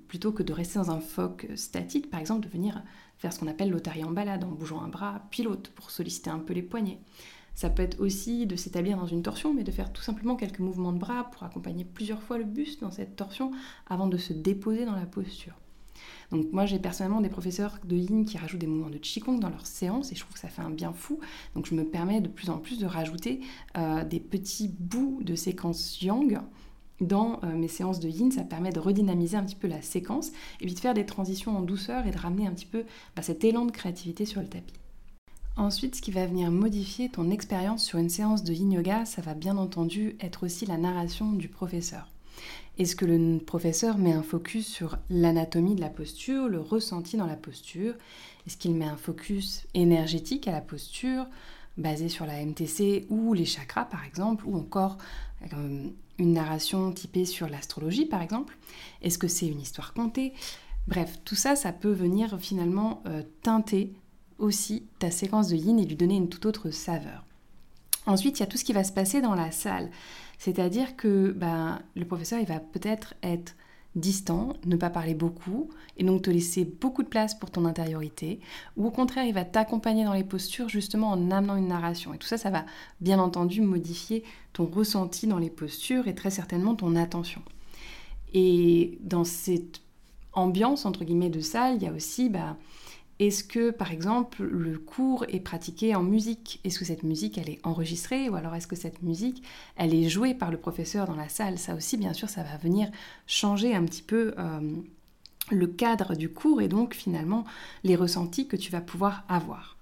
plutôt 0.09 0.33
que 0.33 0.43
de 0.43 0.51
rester 0.51 0.79
dans 0.79 0.91
un 0.91 1.01
foc 1.01 1.47
statique, 1.57 2.09
par 2.09 2.21
exemple, 2.21 2.47
de 2.47 2.51
venir 2.51 2.83
faire 3.19 3.35
ce 3.35 3.39
qu'on 3.39 3.49
appelle 3.49 3.69
l'otarie 3.69 4.03
en 4.03 4.13
balade 4.13 4.45
en 4.45 4.51
bougeant 4.51 4.81
un 4.81 4.89
bras 4.89 5.27
puis 5.31 5.43
l'autre 5.43 5.71
pour 5.73 5.91
solliciter 5.91 6.31
un 6.31 6.39
peu 6.39 6.55
les 6.55 6.63
poignets. 6.63 7.01
Ça 7.59 7.71
peut 7.71 7.83
être 7.83 7.99
aussi 7.99 8.47
de 8.47 8.55
s'établir 8.55 8.97
dans 8.97 9.09
une 9.09 9.25
torsion, 9.25 9.53
mais 9.53 9.65
de 9.65 9.73
faire 9.73 9.93
tout 9.93 10.01
simplement 10.01 10.37
quelques 10.37 10.61
mouvements 10.61 10.93
de 10.93 10.99
bras 10.99 11.25
pour 11.25 11.43
accompagner 11.43 11.85
plusieurs 11.85 12.23
fois 12.23 12.39
le 12.39 12.45
buste 12.45 12.83
dans 12.83 12.93
cette 12.93 13.17
torsion 13.17 13.51
avant 13.89 14.07
de 14.07 14.17
se 14.17 14.33
déposer 14.33 14.85
dans 14.85 14.95
la 14.95 15.07
posture. 15.07 15.55
Donc 16.31 16.47
moi 16.53 16.67
j'ai 16.67 16.79
personnellement 16.79 17.21
des 17.21 17.29
professeurs 17.29 17.81
de 17.83 17.97
yin 17.97 18.25
qui 18.25 18.39
rajoutent 18.39 18.61
des 18.61 18.69
mouvements 18.69 18.91
de 18.91 18.99
qigong 18.99 19.41
dans 19.41 19.49
leurs 19.49 19.67
séances 19.67 20.13
et 20.13 20.15
je 20.15 20.21
trouve 20.21 20.35
que 20.35 20.39
ça 20.39 20.47
fait 20.47 20.63
un 20.63 20.71
bien 20.71 20.93
fou. 20.93 21.19
Donc 21.57 21.67
je 21.67 21.75
me 21.75 21.83
permets 21.83 22.21
de 22.21 22.29
plus 22.29 22.49
en 22.49 22.59
plus 22.59 22.79
de 22.79 22.87
rajouter 22.87 23.41
euh, 23.77 24.05
des 24.05 24.21
petits 24.21 24.69
bouts 24.69 25.19
de 25.25 25.35
séquence 25.35 26.01
yang 26.01 26.41
dans 27.01 27.41
euh, 27.43 27.57
mes 27.57 27.67
séances 27.67 27.99
de 27.99 28.09
yin, 28.09 28.31
ça 28.31 28.45
permet 28.45 28.71
de 28.71 28.79
redynamiser 28.79 29.37
un 29.37 29.43
petit 29.43 29.57
peu 29.57 29.67
la 29.67 29.83
séquence 29.83 30.29
et 30.61 30.67
puis 30.67 30.75
de 30.75 30.79
faire 30.79 30.95
des 30.95 31.07
transitions 31.07 31.59
en 31.59 31.63
douceur 31.63 32.07
et 32.07 32.13
de 32.13 32.19
ramener 32.19 32.47
un 32.47 32.53
petit 32.53 32.67
peu 32.67 32.85
bah, 33.17 33.23
cet 33.23 33.43
élan 33.43 33.65
de 33.65 33.73
créativité 33.73 34.27
sur 34.27 34.41
le 34.41 34.47
tapis. 34.47 34.75
Ensuite, 35.59 35.97
ce 35.97 36.03
qui 36.03 36.13
va 36.13 36.25
venir 36.25 36.53
modifier 36.53 37.09
ton 37.09 37.31
expérience 37.31 37.85
sur 37.85 37.99
une 37.99 38.09
séance 38.09 38.45
de 38.45 38.53
yin 38.53 38.71
yoga, 38.71 39.05
ça 39.05 39.23
va 39.23 39.35
bien 39.35 39.57
entendu 39.57 40.15
être 40.21 40.45
aussi 40.45 40.67
la 40.67 40.77
narration 40.77 41.33
du 41.33 41.49
professeur. 41.49 42.07
Est-ce 42.79 42.95
que 42.95 43.05
le 43.05 43.39
professeur 43.39 43.99
met 43.99 44.13
un 44.13 44.23
focus 44.23 44.69
sur 44.69 44.99
l'anatomie 45.11 45.75
de 45.75 45.81
la 45.81 45.89
posture, 45.89 46.49
le 46.49 46.61
ressenti 46.61 47.17
dans 47.17 47.27
la 47.27 47.35
posture? 47.35 47.95
Est-ce 48.47 48.57
qu'il 48.57 48.73
met 48.77 48.85
un 48.85 48.97
focus 48.97 49.67
énergétique 49.75 50.47
à 50.47 50.53
la 50.53 50.61
posture, 50.61 51.27
basé 51.77 52.09
sur 52.09 52.25
la 52.25 52.41
MTC 52.41 53.07
ou 53.11 53.35
les 53.35 53.45
chakras 53.45 53.87
par 53.87 54.05
exemple, 54.05 54.45
ou 54.47 54.57
encore 54.57 54.97
euh, 55.53 55.89
une 56.19 56.33
narration 56.35 56.93
typée 56.93 57.25
sur 57.25 57.49
l'astrologie 57.49 58.07
par 58.07 58.23
exemple? 58.23 58.57
Est-ce 59.03 59.19
que 59.19 59.27
c'est 59.27 59.49
une 59.49 59.61
histoire 59.61 59.93
contée? 59.93 60.35
Bref, 60.87 61.19
tout 61.25 61.35
ça, 61.35 61.57
ça 61.57 61.73
peut 61.73 61.91
venir 61.91 62.39
finalement 62.39 63.03
euh, 63.07 63.25
teinter 63.43 63.93
aussi 64.39 64.85
ta 64.99 65.11
séquence 65.11 65.49
de 65.49 65.57
yin 65.57 65.79
et 65.79 65.85
lui 65.85 65.97
donner 65.97 66.17
une 66.17 66.29
toute 66.29 66.47
autre 66.47 66.71
saveur. 66.71 67.25
Ensuite, 68.07 68.39
il 68.39 68.41
y 68.41 68.45
a 68.45 68.47
tout 68.47 68.57
ce 68.57 68.65
qui 68.65 68.73
va 68.73 68.85
se 68.85 68.93
passer 68.93 69.21
dans 69.21 69.35
la 69.35 69.51
salle. 69.51 69.91
C'est-à-dire 70.39 70.97
que 70.97 71.33
ben, 71.33 71.81
le 71.95 72.05
professeur, 72.05 72.39
il 72.41 72.47
va 72.47 72.61
peut-être 72.61 73.15
être 73.23 73.55
distant, 73.97 74.53
ne 74.65 74.77
pas 74.77 74.91
parler 74.91 75.15
beaucoup, 75.15 75.69
et 75.97 76.05
donc 76.05 76.23
te 76.23 76.31
laisser 76.31 76.65
beaucoup 76.65 77.03
de 77.03 77.09
place 77.09 77.35
pour 77.35 77.51
ton 77.51 77.65
intériorité, 77.65 78.39
ou 78.77 78.87
au 78.87 78.91
contraire, 78.91 79.25
il 79.25 79.35
va 79.35 79.45
t'accompagner 79.45 80.05
dans 80.05 80.13
les 80.13 80.25
postures 80.25 80.69
justement 80.69 81.11
en 81.11 81.31
amenant 81.31 81.57
une 81.57 81.69
narration. 81.69 82.15
Et 82.15 82.19
tout 82.19 82.27
ça, 82.27 82.39
ça 82.39 82.51
va 82.51 82.65
bien 83.01 83.19
entendu 83.19 83.61
modifier 83.61 84.23
ton 84.53 84.67
ressenti 84.67 85.27
dans 85.27 85.39
les 85.39 85.51
postures 85.51 86.07
et 86.07 86.15
très 86.15 86.31
certainement 86.31 86.77
ton 86.77 86.95
attention. 86.97 87.43
Et 88.33 88.99
dans 89.03 89.25
cette 89.25 89.81
ambiance, 90.33 90.87
entre 90.87 91.05
guillemets, 91.05 91.31
de 91.31 91.41
salle, 91.41 91.77
il 91.77 91.83
y 91.83 91.87
a 91.87 91.93
aussi... 91.93 92.29
Ben, 92.29 92.57
est-ce 93.19 93.43
que, 93.43 93.71
par 93.71 93.91
exemple, 93.91 94.45
le 94.45 94.79
cours 94.79 95.25
est 95.29 95.41
pratiqué 95.41 95.97
en 95.97 96.03
musique? 96.03 96.61
Est-ce 96.63 96.79
que 96.79 96.85
cette 96.85 97.03
musique, 97.03 97.37
elle 97.37 97.51
est 97.51 97.59
enregistrée? 97.65 98.29
Ou 98.29 98.37
alors 98.37 98.55
est-ce 98.55 98.69
que 98.69 98.77
cette 98.77 99.03
musique, 99.03 99.43
elle 99.77 99.93
est 99.93 100.09
jouée 100.09 100.35
par 100.35 100.53
le 100.53 100.57
professeur 100.57 101.07
dans 101.07 101.17
la 101.17 101.29
salle? 101.29 101.59
Ça 101.59 101.75
aussi, 101.75 101.97
bien 101.97 102.13
sûr, 102.13 102.29
ça 102.29 102.45
va 102.45 102.57
venir 102.59 102.89
changer 103.27 103.75
un 103.75 103.85
petit 103.85 104.03
peu 104.03 104.35
euh, 104.39 104.61
le 105.51 105.67
cadre 105.67 106.15
du 106.15 106.29
cours 106.29 106.63
et 106.63 106.69
donc 106.69 106.95
finalement 106.95 107.45
les 107.83 107.97
ressentis 107.97 108.47
que 108.47 108.57
tu 108.57 108.71
vas 108.71 108.81
pouvoir 108.81 109.25
avoir. 109.29 109.77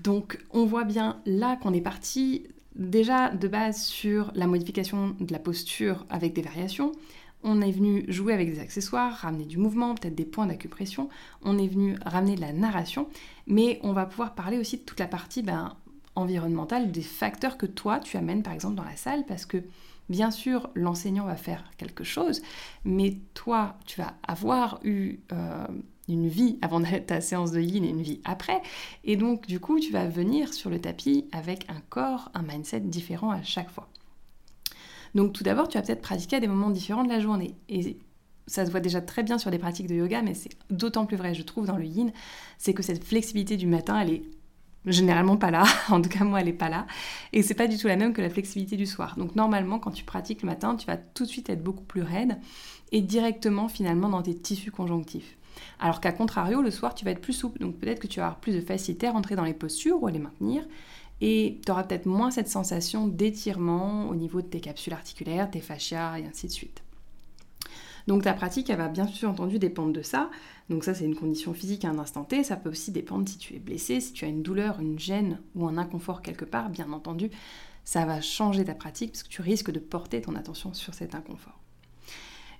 Donc, 0.00 0.38
on 0.50 0.64
voit 0.64 0.84
bien 0.84 1.20
là 1.26 1.56
qu'on 1.56 1.74
est 1.74 1.82
parti 1.82 2.46
déjà 2.76 3.30
de 3.30 3.48
base 3.48 3.82
sur 3.82 4.30
la 4.34 4.46
modification 4.46 5.16
de 5.20 5.32
la 5.32 5.38
posture 5.38 6.06
avec 6.08 6.32
des 6.32 6.42
variations. 6.42 6.92
On 7.44 7.60
est 7.60 7.70
venu 7.70 8.04
jouer 8.08 8.34
avec 8.34 8.52
des 8.52 8.60
accessoires, 8.60 9.12
ramener 9.12 9.44
du 9.44 9.58
mouvement, 9.58 9.94
peut-être 9.94 10.14
des 10.14 10.24
points 10.24 10.46
d'acupression. 10.46 11.08
On 11.42 11.58
est 11.58 11.68
venu 11.68 11.96
ramener 12.04 12.34
de 12.34 12.40
la 12.40 12.52
narration, 12.52 13.08
mais 13.46 13.78
on 13.82 13.92
va 13.92 14.06
pouvoir 14.06 14.34
parler 14.34 14.58
aussi 14.58 14.78
de 14.78 14.82
toute 14.82 14.98
la 14.98 15.06
partie 15.06 15.42
ben, 15.42 15.76
environnementale, 16.18 16.90
des 16.90 17.02
facteurs 17.02 17.56
que 17.56 17.66
toi 17.66 18.00
tu 18.00 18.16
amènes 18.16 18.42
par 18.42 18.52
exemple 18.52 18.74
dans 18.74 18.84
la 18.84 18.96
salle, 18.96 19.24
parce 19.26 19.46
que 19.46 19.62
bien 20.08 20.30
sûr 20.30 20.68
l'enseignant 20.74 21.24
va 21.24 21.36
faire 21.36 21.64
quelque 21.76 22.04
chose, 22.04 22.42
mais 22.84 23.16
toi 23.34 23.76
tu 23.86 24.00
vas 24.00 24.14
avoir 24.26 24.80
eu 24.82 25.18
euh, 25.32 25.66
une 26.08 26.28
vie 26.28 26.58
avant 26.60 26.82
ta 26.82 27.20
séance 27.20 27.52
de 27.52 27.60
yin 27.60 27.84
et 27.84 27.90
une 27.90 28.02
vie 28.02 28.20
après, 28.24 28.60
et 29.04 29.16
donc 29.16 29.46
du 29.46 29.60
coup 29.60 29.78
tu 29.78 29.92
vas 29.92 30.06
venir 30.06 30.52
sur 30.52 30.70
le 30.70 30.80
tapis 30.80 31.26
avec 31.32 31.66
un 31.70 31.80
corps, 31.88 32.30
un 32.34 32.42
mindset 32.42 32.80
différent 32.80 33.30
à 33.30 33.42
chaque 33.42 33.70
fois. 33.70 33.88
Donc 35.14 35.32
tout 35.32 35.42
d'abord, 35.42 35.68
tu 35.68 35.78
vas 35.78 35.82
peut-être 35.82 36.02
pratiquer 36.02 36.36
à 36.36 36.40
des 36.40 36.48
moments 36.48 36.70
différents 36.70 37.04
de 37.04 37.08
la 37.08 37.20
journée. 37.20 37.54
Et 37.68 37.98
ça 38.46 38.64
se 38.64 38.70
voit 38.70 38.80
déjà 38.80 39.00
très 39.00 39.22
bien 39.22 39.38
sur 39.38 39.50
des 39.50 39.58
pratiques 39.58 39.86
de 39.86 39.94
yoga, 39.94 40.22
mais 40.22 40.34
c'est 40.34 40.50
d'autant 40.70 41.06
plus 41.06 41.16
vrai, 41.16 41.34
je 41.34 41.42
trouve, 41.42 41.66
dans 41.66 41.76
le 41.76 41.84
yin, 41.84 42.12
c'est 42.56 42.74
que 42.74 42.82
cette 42.82 43.04
flexibilité 43.04 43.56
du 43.56 43.66
matin, 43.66 44.00
elle 44.00 44.10
est 44.10 44.22
généralement 44.86 45.36
pas 45.36 45.50
là. 45.50 45.64
en 45.90 46.00
tout 46.00 46.08
cas, 46.08 46.24
moi, 46.24 46.40
elle 46.40 46.46
n'est 46.46 46.52
pas 46.52 46.68
là. 46.68 46.86
Et 47.32 47.42
c'est 47.42 47.54
pas 47.54 47.66
du 47.66 47.76
tout 47.76 47.88
la 47.88 47.96
même 47.96 48.12
que 48.12 48.22
la 48.22 48.30
flexibilité 48.30 48.76
du 48.76 48.86
soir. 48.86 49.16
Donc 49.18 49.36
normalement, 49.36 49.78
quand 49.78 49.90
tu 49.90 50.04
pratiques 50.04 50.42
le 50.42 50.46
matin, 50.46 50.76
tu 50.76 50.86
vas 50.86 50.96
tout 50.96 51.24
de 51.24 51.28
suite 51.28 51.50
être 51.50 51.62
beaucoup 51.62 51.84
plus 51.84 52.02
raide 52.02 52.38
et 52.90 53.02
directement 53.02 53.68
finalement 53.68 54.08
dans 54.08 54.22
tes 54.22 54.34
tissus 54.34 54.70
conjonctifs. 54.70 55.36
Alors 55.80 56.00
qu'à 56.00 56.12
contrario, 56.12 56.62
le 56.62 56.70
soir, 56.70 56.94
tu 56.94 57.04
vas 57.04 57.10
être 57.10 57.20
plus 57.20 57.32
souple. 57.32 57.58
Donc 57.58 57.76
peut-être 57.78 58.00
que 58.00 58.06
tu 58.06 58.20
vas 58.20 58.26
avoir 58.26 58.40
plus 58.40 58.54
de 58.54 58.60
facilité 58.60 59.08
à 59.08 59.12
rentrer 59.12 59.36
dans 59.36 59.44
les 59.44 59.54
postures 59.54 60.02
ou 60.02 60.06
à 60.06 60.10
les 60.10 60.18
maintenir 60.18 60.64
et 61.20 61.60
tu 61.64 61.72
auras 61.72 61.84
peut-être 61.84 62.06
moins 62.06 62.30
cette 62.30 62.48
sensation 62.48 63.08
d'étirement 63.08 64.08
au 64.08 64.14
niveau 64.14 64.40
de 64.40 64.46
tes 64.46 64.60
capsules 64.60 64.92
articulaires, 64.92 65.50
tes 65.50 65.60
fascias 65.60 66.18
et 66.18 66.26
ainsi 66.26 66.46
de 66.46 66.52
suite. 66.52 66.82
Donc 68.06 68.22
ta 68.22 68.32
pratique, 68.32 68.70
elle 68.70 68.78
va 68.78 68.88
bien 68.88 69.06
sûr 69.06 69.28
entendu 69.28 69.58
dépendre 69.58 69.92
de 69.92 70.00
ça. 70.00 70.30
Donc 70.70 70.82
ça, 70.82 70.94
c'est 70.94 71.04
une 71.04 71.14
condition 71.14 71.52
physique 71.52 71.84
à 71.84 71.90
un 71.90 71.98
instant 71.98 72.24
T. 72.24 72.42
Ça 72.42 72.56
peut 72.56 72.70
aussi 72.70 72.90
dépendre 72.90 73.28
si 73.28 73.36
tu 73.36 73.54
es 73.54 73.58
blessé, 73.58 74.00
si 74.00 74.14
tu 74.14 74.24
as 74.24 74.28
une 74.28 74.42
douleur, 74.42 74.80
une 74.80 74.98
gêne 74.98 75.40
ou 75.54 75.66
un 75.66 75.76
inconfort 75.76 76.22
quelque 76.22 76.46
part. 76.46 76.70
Bien 76.70 76.90
entendu, 76.92 77.30
ça 77.84 78.06
va 78.06 78.22
changer 78.22 78.64
ta 78.64 78.74
pratique 78.74 79.12
parce 79.12 79.24
que 79.24 79.28
tu 79.28 79.42
risques 79.42 79.70
de 79.70 79.78
porter 79.78 80.22
ton 80.22 80.36
attention 80.36 80.72
sur 80.72 80.94
cet 80.94 81.14
inconfort. 81.14 81.60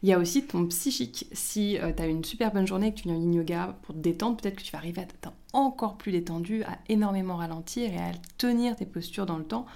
Il 0.03 0.09
y 0.09 0.13
a 0.13 0.19
aussi 0.19 0.47
ton 0.47 0.67
psychique. 0.67 1.27
Si 1.33 1.79
euh, 1.79 1.93
tu 1.97 2.03
as 2.03 2.07
une 2.07 2.25
super 2.25 2.53
bonne 2.53 2.67
journée 2.67 2.89
et 2.89 2.95
que 2.95 3.01
tu 3.01 3.09
viens 3.09 3.17
en 3.17 3.33
yoga 3.33 3.77
pour 3.83 3.95
te 3.95 4.01
détendre, 4.01 4.37
peut-être 4.37 4.57
que 4.57 4.63
tu 4.63 4.73
vas 4.73 4.79
arriver 4.79 5.01
à 5.01 5.05
être 5.05 5.33
encore 5.53 5.97
plus 5.97 6.13
détendu, 6.13 6.63
à 6.65 6.79
énormément 6.89 7.37
ralentir 7.37 7.93
et 7.93 7.99
à 7.99 8.13
tenir 8.37 8.77
tes 8.77 8.87
postures 8.87 9.27
dans 9.27 9.39
le 9.39 9.45
temps 9.45 9.67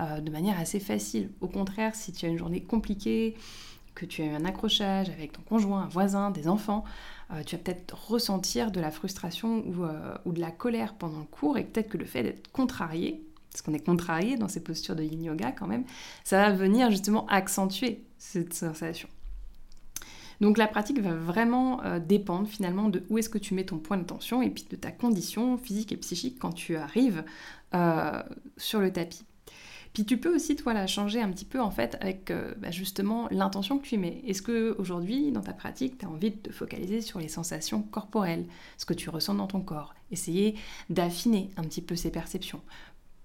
euh, 0.00 0.20
de 0.20 0.30
manière 0.30 0.58
assez 0.58 0.80
facile. 0.80 1.30
Au 1.40 1.48
contraire, 1.48 1.94
si 1.94 2.12
tu 2.12 2.26
as 2.26 2.28
une 2.28 2.38
journée 2.38 2.62
compliquée, 2.62 3.36
que 3.94 4.06
tu 4.06 4.22
as 4.22 4.26
eu 4.26 4.30
un 4.30 4.44
accrochage 4.44 5.10
avec 5.10 5.32
ton 5.32 5.42
conjoint, 5.42 5.82
un 5.82 5.88
voisin, 5.88 6.30
des 6.30 6.48
enfants, 6.48 6.84
euh, 7.32 7.42
tu 7.44 7.56
vas 7.56 7.62
peut-être 7.62 8.08
ressentir 8.08 8.70
de 8.70 8.80
la 8.80 8.90
frustration 8.90 9.64
ou, 10.24 10.32
de 10.32 10.40
la 10.40 10.50
colère 10.50 10.94
pendant 10.94 11.18
le 11.18 11.24
cours 11.24 11.58
et 11.58 11.64
peut-être 11.64 11.88
que 11.88 11.98
le 11.98 12.04
fait 12.04 12.22
d'être 12.22 12.50
contrarié, 12.52 13.24
parce 13.50 13.62
qu'on 13.62 13.74
est 13.74 13.84
contrarié 13.84 14.36
dans 14.36 14.48
ces 14.48 14.62
postures 14.62 14.94
de 14.94 15.02
yoga 15.02 15.52
quand 15.52 15.66
même, 15.66 15.84
ça 16.22 16.38
va 16.40 16.52
venir 16.52 16.90
justement 16.90 17.26
accentuer 17.26 18.04
cette 18.18 18.54
sensation. 18.54 19.08
Donc 20.40 20.58
la 20.58 20.66
pratique 20.66 21.00
va 21.00 21.14
vraiment 21.14 21.82
euh, 21.82 21.98
dépendre 21.98 22.48
finalement 22.48 22.88
de 22.88 23.02
où 23.08 23.18
est-ce 23.18 23.28
que 23.28 23.38
tu 23.38 23.54
mets 23.54 23.64
ton 23.64 23.78
point 23.78 23.96
d'attention 23.96 24.42
et 24.42 24.50
puis 24.50 24.64
de 24.70 24.76
ta 24.76 24.90
condition 24.90 25.58
physique 25.58 25.92
et 25.92 25.96
psychique 25.96 26.38
quand 26.38 26.52
tu 26.52 26.76
arrives 26.76 27.24
euh, 27.74 28.22
sur 28.56 28.80
le 28.80 28.92
tapis. 28.92 29.24
Puis 29.92 30.04
tu 30.04 30.18
peux 30.18 30.32
aussi, 30.34 30.54
toi, 30.54 30.74
la 30.74 30.86
changer 30.86 31.20
un 31.20 31.30
petit 31.30 31.44
peu 31.44 31.60
en 31.60 31.70
fait 31.70 31.96
avec 32.00 32.30
euh, 32.30 32.54
bah, 32.58 32.70
justement 32.70 33.26
l'intention 33.30 33.78
que 33.78 33.86
tu 33.86 33.96
y 33.96 33.98
mets. 33.98 34.22
Est-ce 34.26 34.42
que 34.42 34.76
aujourd'hui, 34.78 35.32
dans 35.32 35.40
ta 35.40 35.52
pratique, 35.52 35.98
tu 35.98 36.06
as 36.06 36.08
envie 36.08 36.30
de 36.30 36.36
te 36.36 36.52
focaliser 36.52 37.00
sur 37.00 37.18
les 37.18 37.28
sensations 37.28 37.82
corporelles, 37.82 38.46
ce 38.76 38.84
que 38.84 38.94
tu 38.94 39.10
ressens 39.10 39.34
dans 39.34 39.46
ton 39.46 39.60
corps? 39.60 39.94
Essayer 40.10 40.54
d'affiner 40.90 41.50
un 41.56 41.62
petit 41.62 41.82
peu 41.82 41.96
ces 41.96 42.10
perceptions 42.10 42.60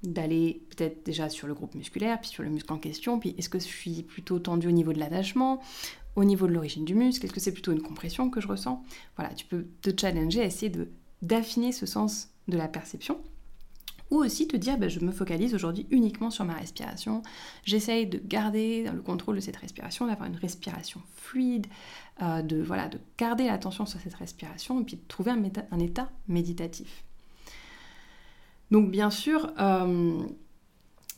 d'aller 0.03 0.61
peut-être 0.69 1.05
déjà 1.05 1.29
sur 1.29 1.47
le 1.47 1.53
groupe 1.53 1.75
musculaire, 1.75 2.19
puis 2.19 2.29
sur 2.29 2.43
le 2.43 2.49
muscle 2.49 2.71
en 2.71 2.77
question, 2.77 3.19
puis 3.19 3.35
est-ce 3.37 3.49
que 3.49 3.59
je 3.59 3.65
suis 3.65 4.03
plutôt 4.03 4.39
tendu 4.39 4.67
au 4.67 4.71
niveau 4.71 4.93
de 4.93 4.99
l'attachement 4.99 5.61
au 6.15 6.23
niveau 6.23 6.45
de 6.47 6.53
l'origine 6.53 6.85
du 6.85 6.93
muscle 6.93 7.25
Est-ce 7.25 7.33
que 7.33 7.39
c'est 7.39 7.53
plutôt 7.53 7.71
une 7.71 7.81
compression 7.81 8.29
que 8.29 8.39
je 8.39 8.47
ressens? 8.47 8.83
Voilà, 9.15 9.33
tu 9.33 9.45
peux 9.45 9.65
te 9.81 9.89
challenger 9.99 10.43
essayer 10.43 10.71
d'affiner 11.21 11.71
ce 11.71 11.85
sens 11.85 12.29
de 12.47 12.57
la 12.57 12.67
perception. 12.67 13.19
Ou 14.11 14.17
aussi 14.17 14.47
te 14.47 14.55
dire, 14.55 14.77
ben, 14.77 14.89
je 14.89 14.99
me 14.99 15.11
focalise 15.11 15.55
aujourd'hui 15.55 15.87
uniquement 15.89 16.29
sur 16.29 16.45
ma 16.45 16.53
respiration. 16.53 17.23
J'essaye 17.63 18.05
de 18.05 18.21
garder 18.23 18.83
le 18.93 19.01
contrôle 19.01 19.37
de 19.37 19.41
cette 19.41 19.57
respiration, 19.57 20.05
d'avoir 20.05 20.29
une 20.29 20.35
respiration 20.35 21.01
fluide, 21.15 21.65
euh, 22.21 22.43
de, 22.43 22.61
voilà, 22.61 22.89
de 22.89 22.99
garder 23.17 23.47
l'attention 23.47 23.87
sur 23.87 23.99
cette 23.99 24.13
respiration 24.13 24.81
et 24.81 24.83
puis 24.83 24.97
de 24.97 25.01
trouver 25.07 25.31
un 25.31 25.79
état 25.79 26.11
méditatif. 26.27 27.05
Donc 28.73 28.89
bien 28.89 29.11
sûr, 29.11 29.53
euh, 29.59 30.23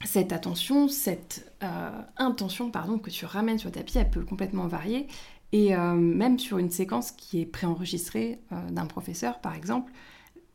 cette 0.03 0.33
attention, 0.33 0.89
cette 0.89 1.53
euh, 1.63 2.01
intention 2.17 2.69
pardon, 2.69 2.99
que 2.99 3.09
tu 3.09 3.25
ramènes 3.25 3.57
sur 3.57 3.69
le 3.69 3.75
tapis, 3.75 3.97
elle 3.97 4.09
peut 4.09 4.25
complètement 4.25 4.67
varier. 4.67 5.07
Et 5.53 5.73
euh, 5.73 5.93
même 5.93 6.37
sur 6.37 6.57
une 6.57 6.69
séquence 6.69 7.13
qui 7.13 7.39
est 7.39 7.45
préenregistrée 7.45 8.41
d'un 8.71 8.85
professeur, 8.87 9.39
par 9.39 9.55
exemple, 9.55 9.93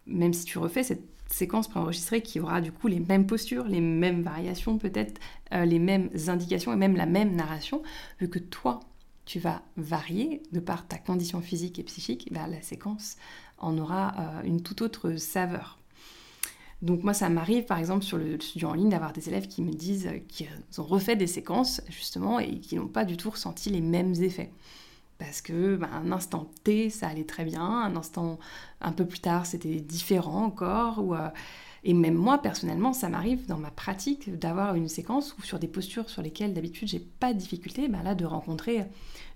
même 0.05 0.35
si 0.35 0.45
tu 0.45 0.59
refais 0.59 0.83
cette 0.83 1.05
séquence 1.31 1.69
préenregistrée 1.69 2.21
qui 2.21 2.39
aura 2.39 2.61
du 2.61 2.71
coup 2.71 2.87
les 2.87 3.01
mêmes 3.01 3.27
postures, 3.27 3.65
les 3.65 3.81
mêmes 3.81 4.21
variations 4.21 4.77
peut-être, 4.77 5.19
les 5.53 5.79
mêmes 5.79 6.11
indications 6.27 6.71
et 6.71 6.77
même 6.77 6.97
la 6.97 7.07
même 7.07 7.35
narration, 7.35 7.83
vu 8.21 8.29
que 8.29 8.39
toi, 8.39 8.81
tu 9.25 9.39
vas 9.39 9.63
varier 9.79 10.43
de 10.53 10.61
par 10.61 10.87
ta 10.87 10.99
condition 10.99 11.41
physique 11.41 11.79
et 11.79 11.85
psychique, 11.85 12.29
bah, 12.31 12.47
la 12.47 12.61
séquence 12.61 13.17
en 13.57 13.79
aura 13.79 14.43
une 14.45 14.61
toute 14.61 14.83
autre 14.83 15.17
saveur. 15.17 15.80
Donc 16.83 17.03
moi, 17.03 17.13
ça 17.13 17.29
m'arrive 17.29 17.65
par 17.65 17.79
exemple 17.79 18.05
sur 18.05 18.17
le 18.17 18.41
studio 18.41 18.69
en 18.69 18.75
ligne 18.75 18.89
d'avoir 18.89 19.13
des 19.13 19.29
élèves 19.29 19.49
qui 19.49 19.63
me 19.63 19.73
disent 19.73 20.09
qu'ils 20.29 20.49
ont 20.79 20.85
refait 20.85 21.17
des 21.17 21.27
séquences 21.27 21.83
justement 21.89 22.39
et 22.39 22.59
qui 22.59 22.77
n'ont 22.77 22.89
pas 22.89 23.05
du 23.05 23.17
tout 23.17 23.31
ressenti 23.31 23.71
les 23.71 23.83
mêmes 23.83 24.15
effets. 24.15 24.51
Parce 25.19 25.43
que 25.43 25.77
ben, 25.77 25.91
un 25.93 26.13
instant 26.13 26.51
T, 26.65 26.89
ça 26.89 27.09
allait 27.09 27.25
très 27.25 27.45
bien, 27.45 27.63
un 27.63 27.95
instant 27.97 28.39
un 28.81 28.93
peu 28.93 29.05
plus 29.07 29.21
tard, 29.21 29.45
c'était 29.45 29.81
différent 29.81 30.45
encore. 30.45 31.05
Ou, 31.05 31.15
euh, 31.15 31.29
Et 31.85 31.95
même 31.95 32.15
moi, 32.15 32.39
personnellement, 32.39 32.93
ça 32.93 33.09
m'arrive 33.09 33.47
dans 33.47 33.57
ma 33.57 33.71
pratique 33.71 34.39
d'avoir 34.39 34.75
une 34.75 34.89
séquence 34.89 35.35
où 35.39 35.43
sur 35.43 35.59
des 35.59 35.69
postures 35.69 36.11
sur 36.11 36.23
lesquelles 36.23 36.53
d'habitude 36.53 36.89
j'ai 36.89 37.01
pas 37.01 37.33
de 37.33 37.39
difficulté, 37.39 37.89
ben 37.89 38.15
de 38.15 38.25
rencontrer 38.25 38.85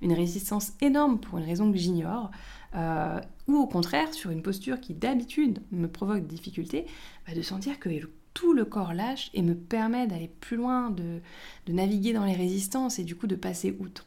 une 0.03 0.13
résistance 0.13 0.73
énorme 0.81 1.19
pour 1.19 1.39
une 1.39 1.45
raison 1.45 1.71
que 1.73 1.79
j'ignore, 1.79 2.31
euh, 2.75 3.21
ou 3.49 3.57
au 3.57 3.67
contraire 3.67 4.13
sur 4.13 4.31
une 4.31 4.43
posture 4.43 4.81
qui 4.81 4.95
d'habitude 4.95 5.63
me 5.71 5.87
provoque 5.87 6.27
des 6.27 6.37
difficultés, 6.37 6.87
bah, 7.27 7.35
de 7.35 7.43
sentir 7.43 7.79
que 7.79 7.89
tout 8.35 8.53
le 8.53 8.65
corps 8.65 8.93
lâche 8.93 9.31
et 9.33 9.43
me 9.43 9.55
permet 9.55 10.07
d'aller 10.07 10.29
plus 10.41 10.57
loin, 10.57 10.91
de 10.91 11.21
naviguer 11.69 12.13
dans 12.13 12.25
les 12.25 12.35
résistances 12.35 12.99
et 12.99 13.05
du 13.05 13.15
coup 13.15 13.29
de 13.29 13.37
passer 13.37 13.77
outre. 13.79 14.07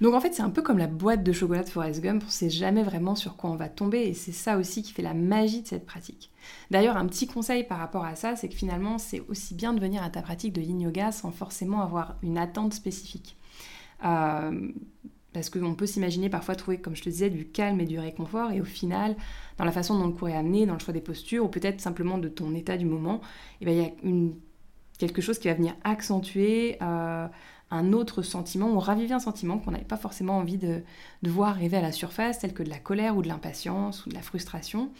Donc 0.00 0.14
en 0.14 0.20
fait, 0.20 0.32
c'est 0.32 0.42
un 0.42 0.50
peu 0.50 0.62
comme 0.62 0.78
la 0.78 0.86
boîte 0.86 1.22
de 1.22 1.32
chocolat 1.32 1.62
de 1.62 1.68
Forrest 1.68 2.00
Gump, 2.00 2.22
on 2.22 2.26
ne 2.26 2.30
sait 2.30 2.50
jamais 2.50 2.82
vraiment 2.82 3.14
sur 3.14 3.36
quoi 3.36 3.50
on 3.50 3.56
va 3.56 3.68
tomber 3.68 4.00
et 4.00 4.14
c'est 4.14 4.32
ça 4.32 4.56
aussi 4.56 4.82
qui 4.82 4.92
fait 4.92 5.02
la 5.02 5.12
magie 5.12 5.62
de 5.62 5.66
cette 5.66 5.84
pratique. 5.84 6.30
D'ailleurs, 6.70 6.96
un 6.96 7.06
petit 7.06 7.26
conseil 7.26 7.64
par 7.64 7.78
rapport 7.78 8.04
à 8.04 8.16
ça, 8.16 8.34
c'est 8.34 8.48
que 8.48 8.54
finalement, 8.54 8.96
c'est 8.96 9.20
aussi 9.28 9.54
bien 9.54 9.74
de 9.74 9.80
venir 9.80 10.02
à 10.02 10.08
ta 10.08 10.22
pratique 10.22 10.54
de 10.54 10.62
yin 10.62 10.80
yoga 10.80 11.12
sans 11.12 11.30
forcément 11.30 11.82
avoir 11.82 12.16
une 12.22 12.38
attente 12.38 12.72
spécifique. 12.72 13.36
Euh, 14.04 14.70
parce 15.32 15.48
qu'on 15.48 15.74
peut 15.74 15.86
s'imaginer 15.86 16.28
parfois 16.28 16.56
trouver, 16.56 16.78
comme 16.78 16.96
je 16.96 17.02
te 17.02 17.08
disais, 17.08 17.30
du 17.30 17.46
calme 17.46 17.78
et 17.80 17.84
du 17.84 17.98
réconfort, 17.98 18.50
et 18.50 18.60
au 18.60 18.64
final, 18.64 19.16
dans 19.58 19.64
la 19.64 19.70
façon 19.70 19.98
dont 19.98 20.06
le 20.06 20.12
cours 20.12 20.28
est 20.28 20.36
amené, 20.36 20.66
dans 20.66 20.72
le 20.72 20.80
choix 20.80 20.92
des 20.92 21.00
postures, 21.00 21.44
ou 21.44 21.48
peut-être 21.48 21.80
simplement 21.80 22.18
de 22.18 22.28
ton 22.28 22.54
état 22.54 22.76
du 22.76 22.84
moment, 22.84 23.20
eh 23.60 23.64
ben, 23.64 23.92
il 24.02 24.22
y 24.22 24.24
a 24.24 24.32
quelque 24.98 25.22
chose 25.22 25.38
qui 25.38 25.48
va 25.48 25.54
venir 25.54 25.76
accentuer 25.84 26.78
euh, 26.82 27.28
un 27.70 27.92
autre 27.92 28.22
sentiment 28.22 28.70
ou 28.70 28.78
raviver 28.78 29.14
un 29.14 29.20
sentiment 29.20 29.58
qu'on 29.58 29.70
n'avait 29.70 29.84
pas 29.84 29.96
forcément 29.96 30.38
envie 30.38 30.58
de, 30.58 30.82
voir 31.22 31.50
arriver 31.50 31.76
à 31.76 31.82
la 31.82 31.92
surface, 31.92 32.40
tel 32.40 32.52
que 32.52 32.62
de 32.62 32.70
la 32.70 32.78
colère 32.78 33.16
ou 33.16 33.22
de 33.22 33.28
l'impatience 33.28 34.06
ou 34.06 34.10
de 34.10 34.14
la 34.14 34.22
frustration. 34.22 34.90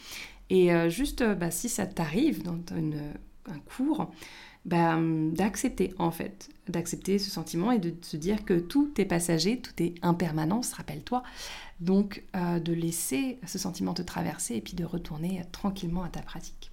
Et 0.49 0.73
euh, 0.73 0.89
juste, 0.89 1.21
euh, 1.21 1.35
bah, 1.35 1.51
si 1.51 1.69
ça 1.69 1.85
t'arrive 1.85 2.43
dans 2.43 2.59
un 2.75 3.59
cours, 3.59 4.11
bah, 4.65 4.97
d'accepter 5.31 5.93
en 5.97 6.11
fait, 6.11 6.49
d'accepter 6.67 7.19
ce 7.19 7.31
sentiment 7.31 7.71
et 7.71 7.79
de 7.79 7.93
se 8.01 8.15
dire 8.15 8.45
que 8.45 8.59
tout 8.59 8.91
est 8.97 9.05
passager, 9.05 9.59
tout 9.59 9.73
est 9.81 9.95
impermanence, 10.01 10.73
rappelle-toi. 10.73 11.23
Donc 11.79 12.23
euh, 12.35 12.59
de 12.59 12.73
laisser 12.73 13.39
ce 13.47 13.57
sentiment 13.57 13.93
te 13.93 14.03
traverser 14.03 14.55
et 14.55 14.61
puis 14.61 14.75
de 14.75 14.85
retourner 14.85 15.41
tranquillement 15.51 16.03
à 16.03 16.09
ta 16.09 16.21
pratique. 16.21 16.70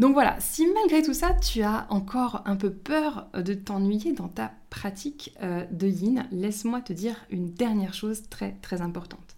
Donc 0.00 0.14
voilà, 0.14 0.40
si 0.40 0.66
malgré 0.66 1.02
tout 1.02 1.12
ça, 1.12 1.34
tu 1.34 1.60
as 1.60 1.86
encore 1.90 2.40
un 2.46 2.56
peu 2.56 2.72
peur 2.72 3.28
de 3.34 3.52
t'ennuyer 3.52 4.14
dans 4.14 4.28
ta 4.28 4.50
pratique 4.70 5.36
euh, 5.42 5.66
de 5.70 5.88
yin, 5.88 6.26
laisse-moi 6.32 6.80
te 6.80 6.94
dire 6.94 7.16
une 7.28 7.52
dernière 7.52 7.92
chose 7.92 8.22
très 8.30 8.52
très 8.62 8.80
importante. 8.80 9.36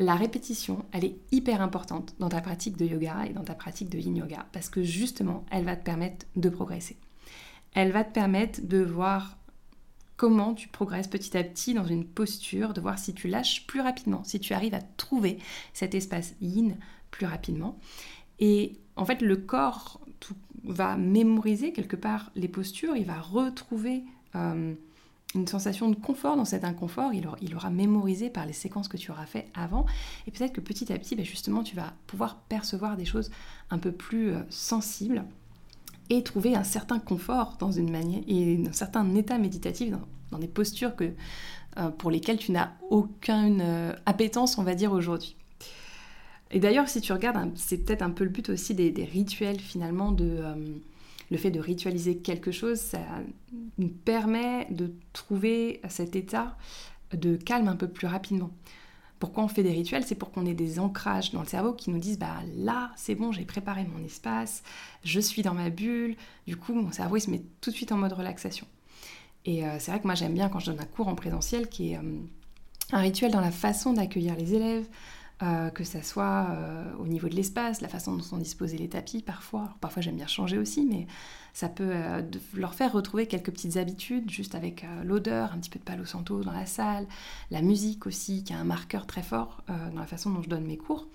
La 0.00 0.16
répétition, 0.16 0.84
elle 0.90 1.04
est 1.04 1.16
hyper 1.30 1.62
importante 1.62 2.16
dans 2.18 2.30
ta 2.30 2.40
pratique 2.40 2.76
de 2.76 2.84
yoga 2.84 3.26
et 3.26 3.32
dans 3.32 3.44
ta 3.44 3.54
pratique 3.54 3.90
de 3.90 3.98
yin 3.98 4.16
yoga 4.16 4.44
parce 4.52 4.68
que 4.68 4.82
justement, 4.82 5.44
elle 5.52 5.64
va 5.64 5.76
te 5.76 5.84
permettre 5.84 6.26
de 6.34 6.48
progresser. 6.48 6.96
Elle 7.72 7.92
va 7.92 8.02
te 8.02 8.12
permettre 8.12 8.60
de 8.60 8.82
voir 8.82 9.38
comment 10.16 10.54
tu 10.54 10.66
progresses 10.66 11.06
petit 11.06 11.36
à 11.36 11.44
petit 11.44 11.74
dans 11.74 11.86
une 11.86 12.06
posture, 12.06 12.72
de 12.72 12.80
voir 12.80 12.98
si 12.98 13.14
tu 13.14 13.28
lâches 13.28 13.68
plus 13.68 13.80
rapidement, 13.80 14.24
si 14.24 14.40
tu 14.40 14.52
arrives 14.52 14.74
à 14.74 14.82
trouver 14.82 15.38
cet 15.72 15.94
espace 15.94 16.34
yin 16.40 16.76
plus 17.12 17.26
rapidement. 17.26 17.78
Et 18.40 18.81
en 18.96 19.04
fait, 19.04 19.22
le 19.22 19.36
corps 19.36 20.00
va 20.64 20.96
mémoriser 20.96 21.72
quelque 21.72 21.96
part 21.96 22.30
les 22.34 22.48
postures, 22.48 22.96
il 22.96 23.06
va 23.06 23.20
retrouver 23.20 24.04
euh, 24.36 24.74
une 25.34 25.46
sensation 25.48 25.88
de 25.88 25.96
confort 25.96 26.36
dans 26.36 26.44
cet 26.44 26.64
inconfort, 26.64 27.12
il, 27.14 27.54
aura 27.56 27.70
mémorisé 27.70 28.30
par 28.30 28.46
les 28.46 28.52
séquences 28.52 28.88
que 28.88 28.96
tu 28.96 29.10
auras 29.10 29.26
fait 29.26 29.48
avant, 29.54 29.86
et 30.26 30.30
peut-être 30.30 30.52
que 30.52 30.60
petit 30.60 30.92
à 30.92 30.98
petit, 30.98 31.16
ben 31.16 31.24
justement, 31.24 31.62
tu 31.62 31.74
vas 31.74 31.94
pouvoir 32.06 32.36
percevoir 32.36 32.96
des 32.96 33.04
choses 33.04 33.30
un 33.70 33.78
peu 33.78 33.92
plus 33.92 34.32
euh, 34.32 34.40
sensibles 34.50 35.24
et 36.10 36.22
trouver 36.22 36.54
un 36.54 36.64
certain 36.64 36.98
confort 36.98 37.56
dans 37.58 37.72
une 37.72 37.90
manière 37.90 38.22
et 38.26 38.62
un 38.68 38.72
certain 38.72 39.14
état 39.14 39.38
méditatif 39.38 39.90
dans, 40.30 40.38
des 40.38 40.48
postures 40.48 40.94
que, 40.94 41.12
euh, 41.78 41.88
pour 41.90 42.10
lesquelles 42.10 42.38
tu 42.38 42.52
n'as 42.52 42.72
aucune 42.90 43.94
appétence, 44.04 44.58
on 44.58 44.62
va 44.62 44.74
dire, 44.74 44.92
aujourd'hui. 44.92 45.36
Et 46.52 46.60
d'ailleurs, 46.60 46.88
si 46.88 47.00
tu 47.00 47.12
regardes, 47.12 47.50
c'est 47.56 47.78
peut-être 47.78 48.02
un 48.02 48.10
peu 48.10 48.24
le 48.24 48.30
but 48.30 48.50
aussi 48.50 48.74
des, 48.74 49.04
rituels 49.04 49.58
finalement, 49.58 50.12
de, 50.12 50.26
euh, 50.28 50.54
le 51.30 51.36
fait 51.38 51.50
de 51.50 51.58
ritualiser 51.58 52.18
quelque 52.18 52.52
chose, 52.52 52.78
ça 52.78 53.00
nous 53.78 53.88
permet 53.88 54.66
de 54.70 54.92
trouver 55.14 55.80
cet 55.88 56.14
état 56.14 56.56
de 57.14 57.36
calme 57.36 57.68
un 57.68 57.76
peu 57.76 57.88
plus 57.88 58.06
rapidement. 58.06 58.50
Pourquoi 59.18 59.44
on 59.44 59.48
fait 59.48 59.62
des 59.62 59.70
rituels? 59.70 60.04
C'est 60.04 60.14
pour 60.14 60.30
qu'on 60.30 60.46
ait 60.46 60.54
des 60.54 60.78
ancrages 60.78 61.32
dans 61.32 61.40
le 61.40 61.46
cerveau 61.46 61.72
qui 61.72 61.90
nous 61.90 61.98
disent 61.98 62.18
bah 62.18 62.40
là 62.56 62.90
c'est 62.96 63.14
bon 63.14 63.30
j'ai 63.30 63.44
préparé 63.44 63.86
mon 63.96 64.04
espace, 64.04 64.64
je 65.04 65.20
suis 65.20 65.42
dans 65.42 65.54
ma 65.54 65.70
bulle, 65.70 66.16
du 66.46 66.56
coup 66.56 66.74
mon 66.74 66.90
cerveau 66.90 67.16
il 67.16 67.20
se 67.20 67.30
met 67.30 67.42
tout 67.60 67.70
de 67.70 67.76
suite 67.76 67.92
en 67.92 67.96
mode 67.96 68.12
relaxation. 68.12 68.66
Et 69.44 69.64
euh, 69.64 69.76
c'est 69.78 69.92
vrai 69.92 70.00
que 70.00 70.06
moi 70.06 70.16
j'aime 70.16 70.34
bien 70.34 70.48
quand 70.48 70.58
je 70.58 70.72
donne 70.72 70.80
un 70.80 70.86
cours 70.86 71.08
en 71.08 71.14
présentiel 71.14 71.68
qui 71.68 71.92
est 71.92 71.98
euh, 71.98 72.18
un 72.90 73.00
rituel 73.00 73.30
dans 73.30 73.40
la 73.40 73.52
façon 73.52 73.92
d'accueillir 73.92 74.36
les 74.36 74.54
élèves, 74.54 74.88
euh, 75.42 75.70
que 75.70 75.82
ça 75.82 76.04
soit 76.04 76.46
euh, 76.50 76.84
au 77.00 77.08
niveau 77.08 77.28
de 77.28 77.34
l'espace, 77.34 77.80
la 77.80 77.88
façon 77.88 78.14
dont 78.14 78.22
sont 78.22 78.36
disposés 78.36 78.78
les 78.78 78.88
tapis 78.88 79.22
parfois. 79.22 79.74
parfois 79.80 80.00
j'aime 80.00 80.14
bien 80.14 80.28
changer 80.28 80.56
aussi, 80.56 80.86
mais 80.86 81.08
ça 81.52 81.68
peut 81.68 81.90
euh, 81.90 82.22
leur 82.54 82.76
faire 82.76 82.92
retrouver 82.92 83.26
quelques 83.26 83.50
petites 83.50 83.76
habitudes, 83.76 84.30
juste 84.30 84.54
avec 84.54 84.86
l'odeur, 85.02 85.52
un 85.52 85.58
petit 85.58 85.70
peu 85.70 85.80
de 85.80 85.84
palo 85.84 86.04
santo 86.04 86.44
dans 86.44 86.52
la 86.52 86.66
salle, 86.66 87.08
la 87.50 87.60
musique 87.60 88.06
aussi, 88.06 88.44
qui 88.44 88.52
a 88.52 88.58
un 88.58 88.64
marqueur 88.64 89.04
très 89.08 89.22
fort 89.22 89.64
dans 89.68 90.00
la 90.00 90.06
façon 90.06 90.30
dont 90.30 90.42
je 90.42 90.48
donne 90.48 90.64
mes 90.64 90.76
cours. 90.76 91.08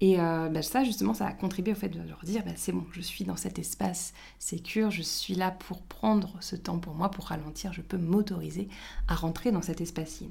Et 0.00 0.16
bah, 0.16 0.62
ça, 0.62 0.84
justement, 0.84 1.14
ça 1.14 1.26
a 1.26 1.32
contribué 1.32 1.72
au 1.72 1.76
fait 1.76 1.88
de 1.88 2.00
leur 2.06 2.20
dire, 2.22 2.44
bah, 2.44 2.52
c'est 2.56 2.72
bon, 2.72 2.84
je 2.92 3.00
suis 3.00 3.24
dans 3.24 3.36
cet 3.36 3.58
espace 3.58 4.12
sécure, 4.38 4.90
je 4.90 5.02
suis 5.02 5.34
là 5.34 5.50
pour 5.50 5.80
prendre 5.82 6.36
ce 6.40 6.56
temps 6.56 6.78
pour 6.78 6.94
moi, 6.94 7.10
pour 7.10 7.26
ralentir, 7.26 7.72
je 7.72 7.80
peux 7.80 7.98
m'autoriser 7.98 8.68
à 9.08 9.14
rentrer 9.14 9.52
dans 9.52 9.62
cet 9.62 9.80
espace-ci. 9.80 10.30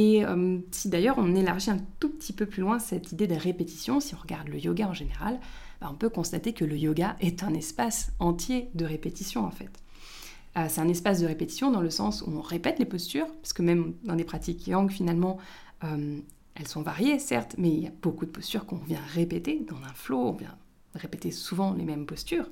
Et 0.00 0.24
euh, 0.24 0.58
si 0.70 0.88
d'ailleurs 0.88 1.16
on 1.18 1.34
élargit 1.34 1.70
un 1.70 1.80
tout 1.98 2.08
petit 2.08 2.32
peu 2.32 2.46
plus 2.46 2.62
loin 2.62 2.78
cette 2.78 3.10
idée 3.10 3.26
de 3.26 3.34
répétition, 3.34 3.98
si 3.98 4.14
on 4.14 4.18
regarde 4.18 4.46
le 4.46 4.60
yoga 4.60 4.86
en 4.86 4.94
général, 4.94 5.40
bah, 5.80 5.88
on 5.90 5.96
peut 5.96 6.08
constater 6.08 6.52
que 6.52 6.64
le 6.64 6.76
yoga 6.76 7.16
est 7.18 7.42
un 7.42 7.52
espace 7.52 8.12
entier 8.20 8.70
de 8.74 8.84
répétition 8.84 9.44
en 9.44 9.50
fait. 9.50 9.70
Euh, 10.56 10.66
c'est 10.68 10.80
un 10.80 10.86
espace 10.86 11.20
de 11.20 11.26
répétition 11.26 11.72
dans 11.72 11.80
le 11.80 11.90
sens 11.90 12.22
où 12.22 12.30
on 12.30 12.40
répète 12.40 12.78
les 12.78 12.84
postures, 12.84 13.26
parce 13.42 13.52
que 13.52 13.62
même 13.62 13.94
dans 14.04 14.14
des 14.14 14.22
pratiques 14.22 14.68
yang 14.68 14.88
finalement, 14.88 15.38
euh, 15.82 16.20
elles 16.54 16.68
sont 16.68 16.82
variées 16.82 17.18
certes, 17.18 17.56
mais 17.58 17.68
il 17.68 17.82
y 17.82 17.88
a 17.88 17.92
beaucoup 18.00 18.24
de 18.24 18.30
postures 18.30 18.66
qu'on 18.66 18.76
vient 18.76 19.02
répéter 19.14 19.66
dans 19.68 19.78
un 19.78 19.94
flow, 19.94 20.28
on 20.28 20.32
vient 20.32 20.56
répéter 20.94 21.32
souvent 21.32 21.74
les 21.74 21.84
mêmes 21.84 22.06
postures. 22.06 22.48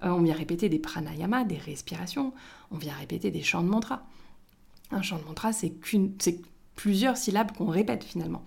on 0.00 0.22
vient 0.22 0.34
répéter 0.34 0.70
des 0.70 0.78
pranayamas, 0.78 1.44
des 1.44 1.58
respirations, 1.58 2.32
on 2.70 2.78
vient 2.78 2.94
répéter 2.94 3.30
des 3.30 3.42
chants 3.42 3.62
de 3.62 3.68
mantra. 3.68 4.06
Un 4.90 5.02
chant 5.02 5.18
de 5.18 5.24
mantra, 5.24 5.52
c'est 5.52 5.68
qu'une, 5.68 6.14
plusieurs 6.78 7.16
syllabes 7.16 7.50
qu'on 7.50 7.66
répète 7.66 8.04
finalement. 8.04 8.44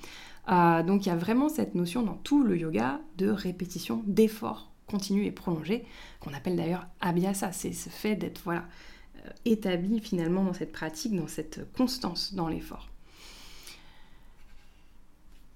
Euh, 0.48 0.84
donc 0.84 1.06
il 1.06 1.10
y 1.10 1.12
a 1.12 1.18
vraiment 1.18 1.50
cette 1.50 1.76
notion 1.76 2.02
dans 2.02 2.14
tout 2.14 2.44
le 2.46 2.58
yoga 2.58 3.02
de 3.18 3.30
répétition, 3.30 4.04
d'effort 4.08 4.72
continu 4.88 5.26
et 5.26 5.32
prolongé, 5.32 5.86
qu'on 6.22 6.34
appelle 6.34 6.56
d'ailleurs 6.56 6.88
abhyasa. 7.02 7.52
C'est 7.52 7.74
ce 7.74 7.90
fait 7.90 8.16
d'être 8.16 8.42
voilà, 8.46 8.64
euh, 9.18 9.30
établi 9.44 10.00
finalement 10.00 10.46
dans 10.46 10.54
cette 10.54 10.72
pratique, 10.72 11.14
dans 11.14 11.28
cette 11.28 11.70
constance 11.74 12.34
dans 12.34 12.48
l'effort. 12.48 12.88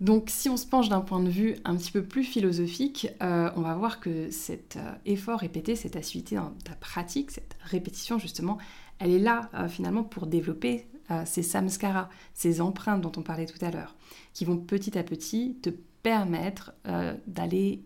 Donc 0.01 0.29
si 0.29 0.49
on 0.49 0.57
se 0.57 0.67
penche 0.67 0.89
d'un 0.89 0.99
point 0.99 1.23
de 1.23 1.29
vue 1.29 1.55
un 1.63 1.77
petit 1.77 1.93
peu 1.93 2.03
plus 2.03 2.25
philosophique, 2.25 3.07
euh, 3.23 3.49
on 3.55 3.61
va 3.61 3.73
voir 3.75 4.01
que 4.01 4.29
cet 4.31 4.77
effort 5.05 5.39
répété, 5.39 5.77
cette 5.77 5.95
assiduité 5.95 6.35
dans 6.35 6.51
ta 6.65 6.75
pratique, 6.75 7.31
cette 7.31 7.55
répétition 7.63 8.19
justement, 8.19 8.57
elle 8.99 9.11
est 9.11 9.19
là 9.19 9.49
finalement 9.69 10.03
pour 10.03 10.27
développer 10.27 10.87
ces 11.25 11.43
samskaras, 11.43 12.09
ces 12.33 12.61
empreintes 12.61 13.01
dont 13.01 13.11
on 13.17 13.21
parlait 13.21 13.45
tout 13.45 13.63
à 13.63 13.71
l'heure, 13.71 13.95
qui 14.33 14.45
vont 14.45 14.57
petit 14.57 14.97
à 14.97 15.03
petit 15.03 15.57
te 15.61 15.69
permettre 16.03 16.73
euh, 16.87 17.15
d'aller 17.27 17.83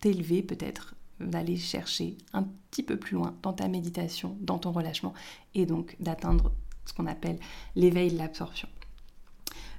t'élever 0.00 0.42
peut-être, 0.42 0.94
d'aller 1.20 1.56
chercher 1.56 2.16
un 2.32 2.44
petit 2.70 2.82
peu 2.82 2.96
plus 2.96 3.14
loin 3.14 3.36
dans 3.42 3.52
ta 3.52 3.68
méditation, 3.68 4.36
dans 4.40 4.58
ton 4.58 4.72
relâchement, 4.72 5.14
et 5.54 5.66
donc 5.66 5.96
d'atteindre 6.00 6.52
ce 6.84 6.92
qu'on 6.92 7.06
appelle 7.06 7.38
l'éveil 7.76 8.12
de 8.12 8.18
l'absorption. 8.18 8.68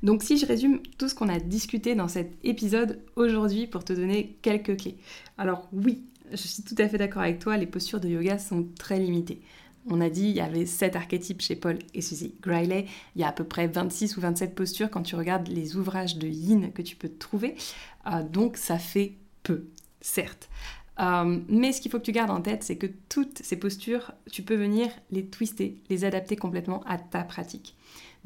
Donc 0.03 0.23
si 0.23 0.37
je 0.37 0.45
résume 0.45 0.79
tout 0.97 1.09
ce 1.09 1.15
qu'on 1.15 1.27
a 1.27 1.39
discuté 1.39 1.95
dans 1.95 2.07
cet 2.07 2.33
épisode 2.45 3.01
aujourd'hui 3.15 3.67
pour 3.67 3.83
te 3.83 3.91
donner 3.93 4.37
quelques 4.41 4.77
clés. 4.77 4.97
Alors 5.37 5.67
oui, 5.73 6.05
je 6.31 6.37
suis 6.37 6.63
tout 6.63 6.75
à 6.77 6.87
fait 6.87 6.97
d'accord 6.97 7.23
avec 7.23 7.39
toi, 7.39 7.57
les 7.57 7.67
postures 7.67 7.99
de 7.99 8.07
yoga 8.07 8.37
sont 8.37 8.67
très 8.77 8.99
limitées. 8.99 9.41
On 9.89 10.01
a 10.01 10.09
dit 10.09 10.29
il 10.29 10.35
y 10.35 10.41
avait 10.41 10.65
7 10.65 10.95
archétypes 10.95 11.41
chez 11.41 11.55
Paul 11.55 11.79
et 11.93 12.01
Suzy 12.01 12.35
Griley. 12.41 12.85
Il 13.15 13.21
y 13.21 13.23
a 13.23 13.29
à 13.29 13.31
peu 13.31 13.43
près 13.43 13.67
26 13.67 14.17
ou 14.17 14.21
27 14.21 14.55
postures 14.55 14.89
quand 14.89 15.01
tu 15.01 15.15
regardes 15.15 15.47
les 15.47 15.75
ouvrages 15.75 16.17
de 16.17 16.27
yin 16.27 16.71
que 16.71 16.81
tu 16.81 16.95
peux 16.95 17.09
trouver. 17.09 17.55
Euh, 18.07 18.23
donc 18.23 18.57
ça 18.57 18.77
fait 18.77 19.13
peu, 19.43 19.65
certes. 20.01 20.49
Euh, 20.99 21.39
mais 21.47 21.71
ce 21.71 21.81
qu'il 21.81 21.91
faut 21.91 21.97
que 21.97 22.03
tu 22.03 22.11
gardes 22.11 22.29
en 22.29 22.41
tête, 22.41 22.63
c'est 22.63 22.75
que 22.75 22.87
toutes 23.07 23.39
ces 23.39 23.57
postures, 23.57 24.11
tu 24.31 24.43
peux 24.43 24.55
venir 24.55 24.89
les 25.11 25.25
twister, 25.25 25.77
les 25.89 26.03
adapter 26.03 26.35
complètement 26.35 26.83
à 26.85 26.97
ta 26.97 27.23
pratique. 27.23 27.75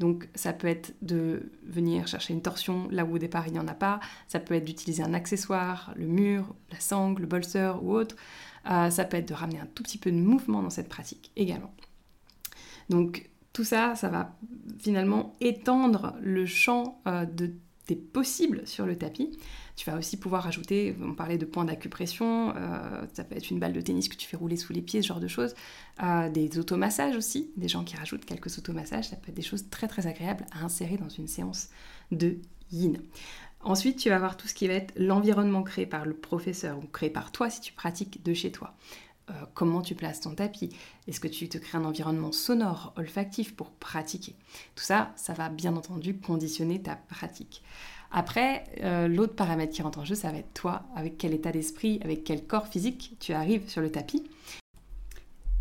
Donc 0.00 0.28
ça 0.34 0.52
peut 0.52 0.66
être 0.66 0.92
de 1.02 1.52
venir 1.64 2.08
chercher 2.08 2.34
une 2.34 2.42
torsion 2.42 2.88
là 2.90 3.04
où 3.04 3.14
au 3.14 3.18
départ 3.18 3.46
il 3.46 3.52
n'y 3.52 3.60
en 3.60 3.68
a 3.68 3.74
pas, 3.74 4.00
ça 4.26 4.40
peut 4.40 4.54
être 4.54 4.64
d'utiliser 4.64 5.04
un 5.04 5.14
accessoire, 5.14 5.92
le 5.96 6.06
mur, 6.06 6.52
la 6.72 6.80
sangle, 6.80 7.22
le 7.22 7.28
bolster 7.28 7.72
ou 7.80 7.94
autre, 7.94 8.16
euh, 8.70 8.90
ça 8.90 9.04
peut 9.04 9.16
être 9.16 9.28
de 9.28 9.34
ramener 9.34 9.60
un 9.60 9.66
tout 9.66 9.82
petit 9.82 9.98
peu 9.98 10.10
de 10.10 10.16
mouvement 10.16 10.62
dans 10.62 10.70
cette 10.70 10.88
pratique 10.88 11.30
également. 11.36 11.72
Donc 12.90 13.30
tout 13.52 13.64
ça, 13.64 13.94
ça 13.94 14.08
va 14.08 14.36
finalement 14.78 15.36
étendre 15.40 16.14
le 16.20 16.46
champ 16.46 17.00
euh, 17.06 17.24
de 17.24 17.52
des 17.86 17.96
possibles 17.96 18.66
sur 18.66 18.86
le 18.86 18.96
tapis. 18.96 19.38
Tu 19.76 19.90
vas 19.90 19.98
aussi 19.98 20.16
pouvoir 20.16 20.46
ajouter, 20.46 20.96
on 21.02 21.14
parlait 21.14 21.38
de 21.38 21.44
points 21.44 21.64
d'acupression, 21.64 22.54
euh, 22.56 23.04
ça 23.12 23.24
peut 23.24 23.36
être 23.36 23.50
une 23.50 23.58
balle 23.58 23.72
de 23.72 23.80
tennis 23.80 24.08
que 24.08 24.16
tu 24.16 24.26
fais 24.26 24.36
rouler 24.36 24.56
sous 24.56 24.72
les 24.72 24.80
pieds, 24.80 25.02
ce 25.02 25.08
genre 25.08 25.20
de 25.20 25.28
choses. 25.28 25.54
Euh, 26.02 26.30
des 26.30 26.58
automassages 26.58 27.16
aussi, 27.16 27.50
des 27.56 27.68
gens 27.68 27.84
qui 27.84 27.96
rajoutent 27.96 28.24
quelques 28.24 28.56
automassages, 28.56 29.08
ça 29.08 29.16
peut 29.16 29.30
être 29.30 29.34
des 29.34 29.42
choses 29.42 29.68
très 29.68 29.88
très 29.88 30.06
agréables 30.06 30.46
à 30.52 30.64
insérer 30.64 30.96
dans 30.96 31.08
une 31.08 31.26
séance 31.26 31.68
de 32.12 32.38
yin. 32.70 33.02
Ensuite, 33.64 33.96
tu 33.98 34.10
vas 34.10 34.18
voir 34.18 34.36
tout 34.36 34.46
ce 34.46 34.52
qui 34.52 34.68
va 34.68 34.74
être 34.74 34.92
l'environnement 34.96 35.62
créé 35.62 35.86
par 35.86 36.04
le 36.04 36.14
professeur 36.14 36.78
ou 36.78 36.86
créé 36.86 37.08
par 37.08 37.32
toi 37.32 37.48
si 37.48 37.62
tu 37.62 37.72
pratiques 37.72 38.22
de 38.22 38.34
chez 38.34 38.52
toi. 38.52 38.74
Euh, 39.30 39.32
comment 39.54 39.80
tu 39.80 39.94
places 39.94 40.20
ton 40.20 40.34
tapis 40.34 40.68
Est-ce 41.08 41.18
que 41.18 41.28
tu 41.28 41.48
te 41.48 41.56
crées 41.56 41.78
un 41.78 41.84
environnement 41.84 42.30
sonore, 42.30 42.92
olfactif 42.96 43.56
pour 43.56 43.70
pratiquer? 43.70 44.36
Tout 44.74 44.84
ça, 44.84 45.12
ça 45.16 45.32
va 45.32 45.48
bien 45.48 45.74
entendu 45.76 46.18
conditionner 46.18 46.82
ta 46.82 46.96
pratique. 46.96 47.62
Après, 48.10 48.64
euh, 48.82 49.08
l'autre 49.08 49.34
paramètre 49.34 49.72
qui 49.72 49.80
rentre 49.80 50.00
en 50.00 50.04
jeu, 50.04 50.14
ça 50.14 50.30
va 50.30 50.38
être 50.38 50.52
toi, 50.52 50.82
avec 50.94 51.16
quel 51.16 51.32
état 51.32 51.50
d'esprit, 51.50 52.00
avec 52.04 52.22
quel 52.22 52.46
corps 52.46 52.68
physique 52.68 53.16
tu 53.18 53.32
arrives 53.32 53.66
sur 53.66 53.80
le 53.80 53.90
tapis. 53.90 54.24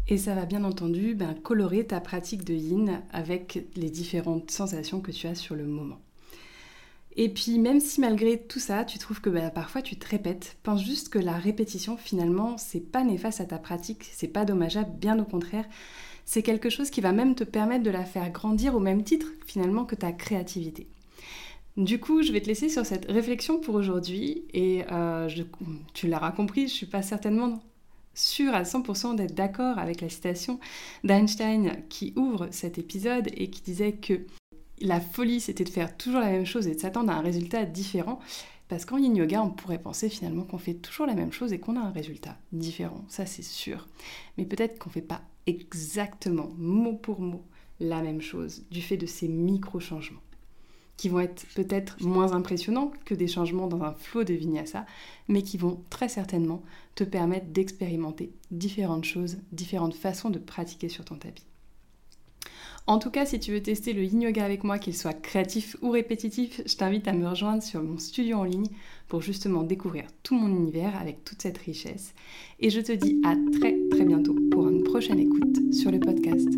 Et 0.09 0.17
ça 0.17 0.35
va 0.35 0.45
bien 0.45 0.65
entendu 0.65 1.15
ben, 1.15 1.33
colorer 1.35 1.87
ta 1.87 2.01
pratique 2.01 2.43
de 2.43 2.53
yin 2.53 3.01
avec 3.13 3.65
les 3.77 3.89
différentes 3.89 4.51
sensations 4.51 4.99
que 4.99 5.11
tu 5.11 5.25
as 5.27 5.35
sur 5.35 5.55
le 5.55 5.65
moment. 5.65 5.99
Et 7.15 7.29
puis 7.29 7.59
même 7.59 7.79
si 7.79 8.01
malgré 8.01 8.39
tout 8.39 8.59
ça, 8.59 8.85
tu 8.85 8.97
trouves 8.97 9.21
que 9.21 9.29
bah, 9.29 9.51
parfois 9.51 9.81
tu 9.81 9.95
te 9.95 10.07
répètes, 10.07 10.57
pense 10.63 10.83
juste 10.83 11.09
que 11.09 11.19
la 11.19 11.37
répétition 11.37 11.95
finalement, 11.95 12.57
c'est 12.57 12.79
pas 12.79 13.03
néfaste 13.03 13.41
à 13.41 13.45
ta 13.45 13.59
pratique, 13.59 14.09
c'est 14.13 14.27
pas 14.27 14.45
dommageable, 14.45 14.91
bien 14.97 15.19
au 15.19 15.25
contraire, 15.25 15.65
c'est 16.25 16.41
quelque 16.41 16.69
chose 16.69 16.89
qui 16.89 17.01
va 17.01 17.11
même 17.11 17.35
te 17.35 17.43
permettre 17.43 17.83
de 17.83 17.91
la 17.91 18.05
faire 18.05 18.31
grandir 18.31 18.75
au 18.75 18.79
même 18.79 19.03
titre 19.03 19.27
finalement 19.45 19.85
que 19.85 19.95
ta 19.95 20.11
créativité. 20.11 20.87
Du 21.77 21.99
coup, 21.99 22.21
je 22.21 22.31
vais 22.31 22.41
te 22.41 22.47
laisser 22.47 22.69
sur 22.69 22.85
cette 22.85 23.09
réflexion 23.09 23.59
pour 23.59 23.75
aujourd'hui 23.75 24.43
et 24.53 24.83
euh, 24.91 25.27
tu 25.93 26.07
l'auras 26.07 26.31
compris, 26.31 26.67
je 26.67 26.73
suis 26.73 26.85
pas 26.85 27.01
certainement 27.01 27.59
sûre 28.13 28.53
à 28.53 28.63
100% 28.63 29.15
d'être 29.15 29.33
d'accord 29.33 29.79
avec 29.79 30.01
la 30.01 30.09
citation 30.09 30.59
d'Einstein 31.03 31.83
qui 31.89 32.13
ouvre 32.15 32.47
cet 32.51 32.77
épisode 32.77 33.27
et 33.35 33.49
qui 33.49 33.61
disait 33.61 33.93
que 33.93 34.21
la 34.83 34.99
folie, 34.99 35.39
c'était 35.39 35.63
de 35.63 35.69
faire 35.69 35.95
toujours 35.97 36.19
la 36.19 36.29
même 36.29 36.45
chose 36.45 36.67
et 36.67 36.75
de 36.75 36.79
s'attendre 36.79 37.11
à 37.11 37.15
un 37.15 37.21
résultat 37.21 37.65
différent. 37.65 38.19
Parce 38.67 38.85
qu'en 38.85 38.97
yin 38.97 39.15
yoga, 39.15 39.41
on 39.41 39.49
pourrait 39.49 39.81
penser 39.81 40.09
finalement 40.09 40.43
qu'on 40.43 40.57
fait 40.57 40.73
toujours 40.73 41.05
la 41.05 41.15
même 41.15 41.31
chose 41.31 41.53
et 41.53 41.59
qu'on 41.59 41.75
a 41.75 41.81
un 41.81 41.91
résultat 41.91 42.37
différent. 42.51 43.03
Ça, 43.07 43.25
c'est 43.25 43.43
sûr. 43.43 43.87
Mais 44.37 44.45
peut-être 44.45 44.77
qu'on 44.79 44.89
ne 44.89 44.93
fait 44.93 45.01
pas 45.01 45.21
exactement, 45.47 46.49
mot 46.57 46.93
pour 46.93 47.21
mot, 47.21 47.43
la 47.79 48.01
même 48.01 48.21
chose 48.21 48.63
du 48.71 48.81
fait 48.81 48.97
de 48.97 49.05
ces 49.05 49.27
micro-changements 49.27 50.21
qui 50.95 51.09
vont 51.09 51.19
être 51.19 51.45
peut-être 51.55 52.01
moins 52.01 52.33
impressionnants 52.33 52.91
que 53.03 53.15
des 53.15 53.27
changements 53.27 53.67
dans 53.67 53.83
un 53.83 53.93
flot 53.93 54.23
de 54.23 54.33
vinyasa, 54.33 54.85
mais 55.27 55.41
qui 55.41 55.57
vont 55.57 55.83
très 55.89 56.07
certainement 56.07 56.61
te 56.95 57.03
permettre 57.03 57.47
d'expérimenter 57.47 58.31
différentes 58.51 59.03
choses, 59.03 59.37
différentes 59.51 59.95
façons 59.95 60.29
de 60.29 60.39
pratiquer 60.39 60.89
sur 60.89 61.03
ton 61.03 61.15
tapis. 61.15 61.45
En 62.85 62.99
tout 62.99 63.09
cas, 63.09 63.25
si 63.25 63.39
tu 63.39 63.51
veux 63.51 63.61
tester 63.61 63.93
le 63.93 64.03
yin 64.03 64.21
yoga 64.21 64.43
avec 64.43 64.65
moi, 64.65 64.77
qu'il 64.77 64.95
soit 64.95 65.13
créatif 65.13 65.77
ou 65.81 65.89
répétitif, 65.89 66.61
je 66.65 66.75
t'invite 66.75 67.07
à 67.07 67.13
me 67.13 67.27
rejoindre 67.27 67.63
sur 67.63 67.81
mon 67.81 67.97
studio 67.97 68.37
en 68.37 68.43
ligne 68.43 68.67
pour 69.07 69.21
justement 69.21 69.63
découvrir 69.63 70.05
tout 70.21 70.35
mon 70.35 70.49
univers 70.49 70.99
avec 70.99 71.23
toute 71.23 71.41
cette 71.41 71.59
richesse. 71.59 72.13
Et 72.59 72.69
je 72.69 72.81
te 72.81 72.91
dis 72.91 73.21
à 73.23 73.35
très 73.57 73.77
très 73.89 74.03
bientôt 74.03 74.35
pour 74.51 74.67
une 74.67 74.83
prochaine 74.83 75.19
écoute 75.19 75.73
sur 75.73 75.91
le 75.91 75.99
podcast. 75.99 76.49